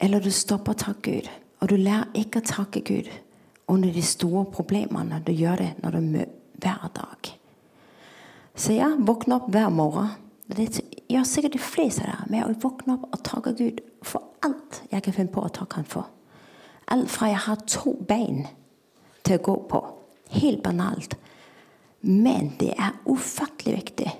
Eller 0.00 0.22
du 0.22 0.30
stopper 0.32 0.72
å 0.72 0.82
takke 0.86 1.10
Gud, 1.10 1.30
og 1.60 1.70
du 1.70 1.76
lærer 1.76 2.14
ikke 2.16 2.40
å 2.40 2.48
takke 2.48 2.84
Gud 2.86 3.10
under 3.68 3.92
de 3.92 4.02
store 4.04 4.46
problemene. 4.54 5.20
Du 5.26 5.32
gjør 5.32 5.60
det 5.60 5.70
når 5.82 5.98
du 5.98 6.12
møter 6.14 6.40
hver 6.64 6.90
dag. 6.96 7.34
Så 8.54 8.76
ja, 8.76 8.92
våkne 8.96 9.40
opp 9.40 9.50
hver 9.52 9.72
morgen. 9.74 10.14
Det 10.46 10.83
gjør 11.08 11.26
sikkert 11.28 11.56
de 11.56 11.62
fleste 11.62 12.06
der 12.06 12.24
med 12.30 12.46
å 12.46 12.54
våkne 12.62 12.96
opp 12.96 13.08
og 13.10 13.22
takke 13.26 13.54
Gud 13.58 13.80
for 14.04 14.34
alt 14.44 14.82
jeg 14.90 15.04
kan 15.04 15.16
finne 15.16 15.32
på 15.34 15.44
å 15.44 15.52
takke 15.52 15.80
Han 15.80 15.88
for. 15.88 16.10
Alt 16.92 17.10
fra 17.10 17.30
jeg 17.30 17.42
har 17.46 17.64
to 17.66 17.94
bein 18.08 18.46
til 19.24 19.38
å 19.38 19.44
gå 19.44 19.54
på. 19.70 19.80
Helt 20.34 20.62
banalt. 20.62 21.16
Men 22.00 22.52
det 22.60 22.74
er 22.76 22.98
ufattelig 23.08 23.76
viktig. 23.76 24.10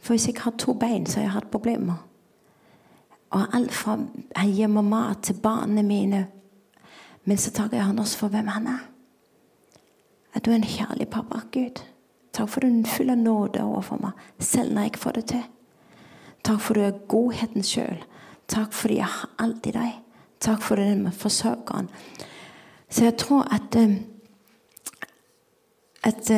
For 0.00 0.14
hvis 0.14 0.26
jeg 0.26 0.34
ikke 0.34 0.48
har 0.48 0.56
to 0.58 0.74
bein, 0.74 1.06
så 1.06 1.20
har 1.20 1.26
jeg 1.26 1.34
hatt 1.36 1.50
problemer. 1.52 2.00
Og 3.30 3.54
alt 3.54 3.74
fra 3.74 3.98
han 4.36 4.54
gir 4.54 4.70
meg 4.72 4.88
mat 4.90 5.22
til 5.22 5.38
barna 5.42 5.82
mine. 5.86 6.24
Men 7.24 7.38
så 7.38 7.52
takker 7.54 7.78
jeg 7.78 7.86
han 7.86 8.02
også 8.02 8.24
for 8.24 8.34
hvem 8.34 8.48
han 8.50 8.66
er. 8.66 8.82
At 10.34 10.44
du 10.44 10.50
er 10.50 10.58
en 10.58 10.66
kjærlig 10.66 11.08
pappa, 11.10 11.44
Gud. 11.52 11.82
Takk 12.32 12.48
for 12.48 12.60
du 12.60 12.84
fyller 12.86 13.18
nåde 13.18 13.62
overfor 13.62 13.98
meg, 14.02 14.12
selv 14.38 14.72
når 14.72 14.82
jeg 14.82 14.92
ikke 14.92 15.04
får 15.04 15.18
det 15.18 15.24
til. 15.32 15.42
Takk 16.44 16.60
for 16.60 16.74
du 16.74 16.80
er 16.80 17.00
godheten 17.08 17.66
sjøl. 17.66 18.04
Takk 18.48 18.72
fordi 18.74 19.00
jeg 19.00 19.10
har 19.10 19.30
alltid 19.38 19.76
deg. 19.76 19.98
Takk 20.40 20.62
for 20.62 20.80
den 20.80 21.12
forsørgeren. 21.12 21.90
Så 22.90 23.04
jeg 23.04 23.16
tror 23.16 23.46
at 23.54 23.76
at 26.02 26.30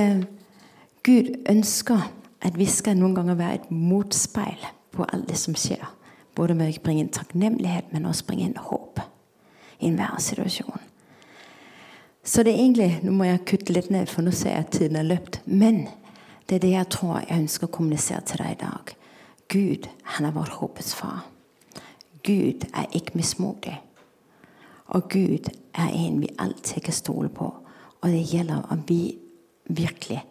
Gud 1.02 1.34
ønsker 1.50 2.12
at 2.42 2.58
vi 2.58 2.66
skal 2.66 2.96
noen 2.98 3.14
ganger 3.14 3.38
være 3.38 3.54
et 3.54 3.70
motspeil 3.70 4.66
på 4.92 5.06
alt 5.12 5.28
det 5.28 5.38
som 5.38 5.54
skjer. 5.54 5.84
Både 6.34 6.54
med 6.54 6.72
å 6.72 6.82
bringe 6.82 7.04
inn 7.04 7.12
takknemlighet, 7.12 7.92
men 7.92 8.06
også 8.08 8.26
bringe 8.26 8.48
inn 8.48 8.58
håp 8.58 9.00
i 9.78 9.90
enhver 9.90 10.18
situasjon. 10.18 10.91
Så 12.24 12.42
det 12.42 12.52
er 12.54 12.62
egentlig 12.62 13.00
Nå 13.02 13.12
må 13.16 13.26
jeg 13.26 13.44
kutte 13.50 13.74
litt 13.74 13.90
ned, 13.90 14.06
for 14.10 14.22
nå 14.22 14.30
ser 14.30 14.54
jeg 14.54 14.66
at 14.66 14.74
tiden 14.76 14.98
er 15.00 15.08
løpt. 15.08 15.40
Men 15.46 15.86
det 16.48 16.58
er 16.58 16.64
det 16.64 16.74
jeg 16.74 16.90
tror 16.94 17.16
jeg 17.20 17.40
ønsker 17.40 17.68
å 17.68 17.74
kommunisere 17.74 18.22
til 18.26 18.42
deg 18.42 18.54
i 18.54 18.60
dag. 18.62 18.92
Gud, 19.52 19.88
han 20.14 20.26
er 20.28 20.36
vår 20.36 20.54
håpets 20.60 20.94
far. 20.96 21.24
Gud 22.22 22.66
er 22.70 22.86
ikke 22.94 23.18
mismodig. 23.18 23.74
Og 24.94 25.08
Gud 25.10 25.50
er 25.74 25.90
en 25.90 26.20
vi 26.22 26.30
alltid 26.38 26.84
kan 26.86 26.94
stole 26.94 27.28
på. 27.32 27.48
Og 28.02 28.08
det 28.10 28.22
gjelder 28.30 28.70
om 28.70 28.84
vi 28.86 29.18
virkelig 29.68 30.22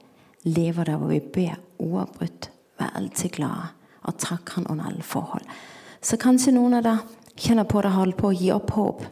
lever 0.43 0.83
der 0.83 0.97
hvor 0.97 1.11
vi 1.11 1.19
ber 1.19 1.59
uavbrutt, 1.79 2.49
er 2.81 2.95
alltid 2.97 3.29
glade 3.29 3.67
og 4.01 4.17
takker 4.17 4.53
Han 4.55 4.67
under 4.67 4.85
alle 4.85 5.03
forhold. 5.03 5.45
Så 6.01 6.17
kanskje 6.17 6.51
noen 6.55 6.73
av 6.73 6.83
dere 6.83 7.35
kjenner 7.37 7.63
på 7.63 7.81
det 7.81 7.91
holder 7.93 8.17
på 8.17 8.31
å 8.31 8.33
gi 8.33 8.49
opp 8.51 8.71
håp. 8.73 9.03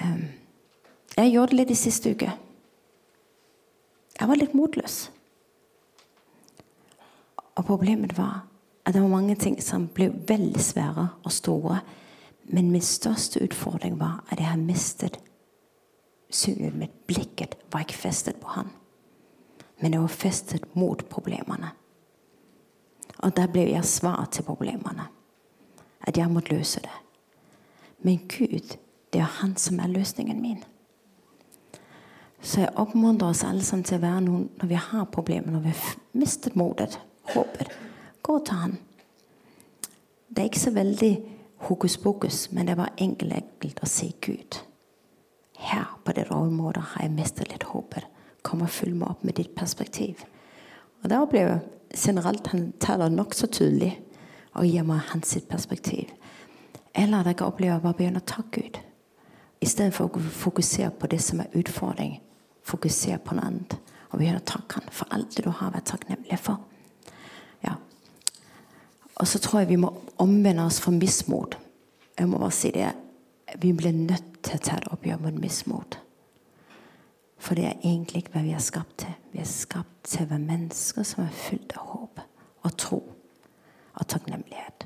Um, 0.00 0.22
jeg 1.16 1.32
gjorde 1.32 1.54
det 1.54 1.60
litt 1.60 1.70
i 1.72 1.78
siste 1.78 2.12
uke. 2.12 2.32
Jeg 4.16 4.28
var 4.28 4.40
litt 4.40 4.56
motløs. 4.56 4.96
Og 7.56 7.64
problemet 7.64 8.16
var 8.18 8.44
at 8.86 8.94
det 8.94 9.02
var 9.02 9.10
mange 9.10 9.34
ting 9.34 9.56
som 9.62 9.88
ble 9.92 10.10
veldig 10.28 10.62
svære 10.62 11.08
og 11.24 11.32
store. 11.32 11.80
Men 12.52 12.70
min 12.70 12.84
største 12.84 13.42
utfordring 13.42 13.98
var 14.00 14.22
at 14.30 14.38
jeg 14.38 14.46
har 14.46 14.60
mistet 14.60 15.18
synet 16.30 16.76
mitt. 16.76 16.94
Blikket 17.06 17.56
var 17.72 17.86
ikke 17.86 17.98
festet 17.98 18.38
på 18.42 18.48
han, 18.54 18.70
men 19.80 19.92
det 19.92 20.00
var 20.00 20.12
festet 20.12 20.64
mot 20.74 21.02
problemene. 21.10 21.72
Og 23.24 23.36
der 23.36 23.46
ble 23.50 23.68
jeg 23.70 23.84
svar 23.88 24.24
til 24.30 24.44
problemene. 24.44 25.08
At 26.06 26.18
jeg 26.18 26.30
måtte 26.30 26.54
løse 26.54 26.80
det. 26.80 26.96
Men 28.04 28.18
Gud, 28.28 28.76
det 29.12 29.20
er 29.20 29.38
Han 29.40 29.56
som 29.56 29.80
er 29.80 29.86
løsningen 29.86 30.40
min. 30.40 30.64
Så 32.46 32.60
jeg 32.62 32.76
oppmuntrer 32.78 33.32
oss 33.32 33.42
alle 33.42 33.64
sammen 33.66 33.84
til 33.86 33.98
å 33.98 34.04
være 34.04 34.22
noen 34.22 34.44
når 34.60 34.68
vi 34.70 34.78
har 34.78 35.06
problemer, 35.10 35.50
når 35.50 35.64
vi 35.64 35.72
har 35.74 35.94
mistet 36.14 36.54
motet, 36.54 36.94
håpet. 37.32 37.72
Gå 38.22 38.36
til 38.46 38.60
Han. 38.60 38.76
Det 40.28 40.42
er 40.42 40.50
ikke 40.50 40.62
så 40.62 40.70
veldig 40.76 41.10
hokus 41.66 41.96
pokus, 41.98 42.52
men 42.52 42.68
det 42.68 42.76
var 42.78 42.92
enkelt, 43.02 43.32
enkelt 43.34 43.80
å 43.82 43.88
si 43.90 44.12
Gud. 44.22 44.58
Her 45.58 45.88
på 46.04 46.12
det 46.14 46.28
området 46.30 46.84
har 46.92 47.06
jeg 47.06 47.14
mistet 47.16 47.50
litt 47.50 47.66
håpet. 47.66 48.06
Kom 48.46 48.62
og 48.62 48.70
følg 48.70 48.94
meg 48.94 49.10
opp 49.10 49.24
med 49.24 49.38
ditt 49.40 49.54
perspektiv. 49.56 50.22
Og 51.02 51.10
da 51.10 51.24
ble 51.26 51.42
jeg 51.42 51.60
generelt 51.96 52.46
han 52.52 52.68
taler 52.82 53.10
nokså 53.10 53.48
tydelig 53.50 53.96
og 54.54 54.68
gir 54.68 54.86
meg 54.86 55.02
hans 55.10 55.34
perspektiv. 55.50 56.12
Eller 56.94 57.26
at 57.26 57.32
jeg 57.32 57.42
å 57.42 57.80
bare 57.80 57.96
begynne 57.96 58.22
å 58.22 58.28
takke 58.28 58.60
Gud. 58.60 58.78
Istedenfor 59.60 60.06
å 60.06 60.20
fokusere 60.20 60.92
på 60.94 61.10
det 61.10 61.20
som 61.24 61.40
er 61.42 61.58
utfordring. 61.58 62.20
Fokusere 62.66 63.18
på 63.22 63.36
noe 63.36 63.50
annet. 63.50 63.76
Og 64.10 64.20
begynne 64.20 64.40
å 64.40 64.46
takke 64.46 64.80
Han 64.80 64.94
for 64.94 65.12
alt 65.14 65.36
det 65.36 65.44
du 65.46 65.50
har 65.50 65.74
vært 65.74 65.90
takknemlig 65.90 66.38
for. 66.40 66.62
Ja. 67.64 67.76
Og 69.16 69.28
så 69.28 69.40
tror 69.42 69.62
jeg 69.62 69.74
vi 69.74 69.82
må 69.82 69.92
omvende 70.22 70.66
oss 70.66 70.80
fra 70.82 70.94
mismot. 70.94 71.56
Jeg 72.18 72.28
må 72.30 72.40
bare 72.40 72.54
si 72.54 72.72
det. 72.74 72.90
Vi 73.62 73.72
blir 73.76 73.94
nødt 73.94 74.42
til 74.42 74.58
å 74.58 74.62
ta 74.62 74.78
et 74.78 74.88
oppgjør 74.92 75.22
mot 75.22 75.38
mismot. 75.40 75.98
For 77.38 77.58
det 77.58 77.66
er 77.68 77.84
egentlig 77.84 78.24
ikke 78.24 78.38
hva 78.38 78.44
vi 78.46 78.54
er 78.56 78.64
skapt 78.64 78.96
til. 79.04 79.14
Vi 79.32 79.42
er 79.42 79.50
skapt 79.50 80.08
til 80.08 80.24
å 80.24 80.30
være 80.32 80.46
mennesker 80.46 81.06
som 81.06 81.26
er 81.26 81.36
fylt 81.36 81.76
av 81.76 81.92
håp 81.92 82.22
og 82.66 82.76
tro 82.80 83.00
og 83.96 84.08
takknemlighet. 84.10 84.85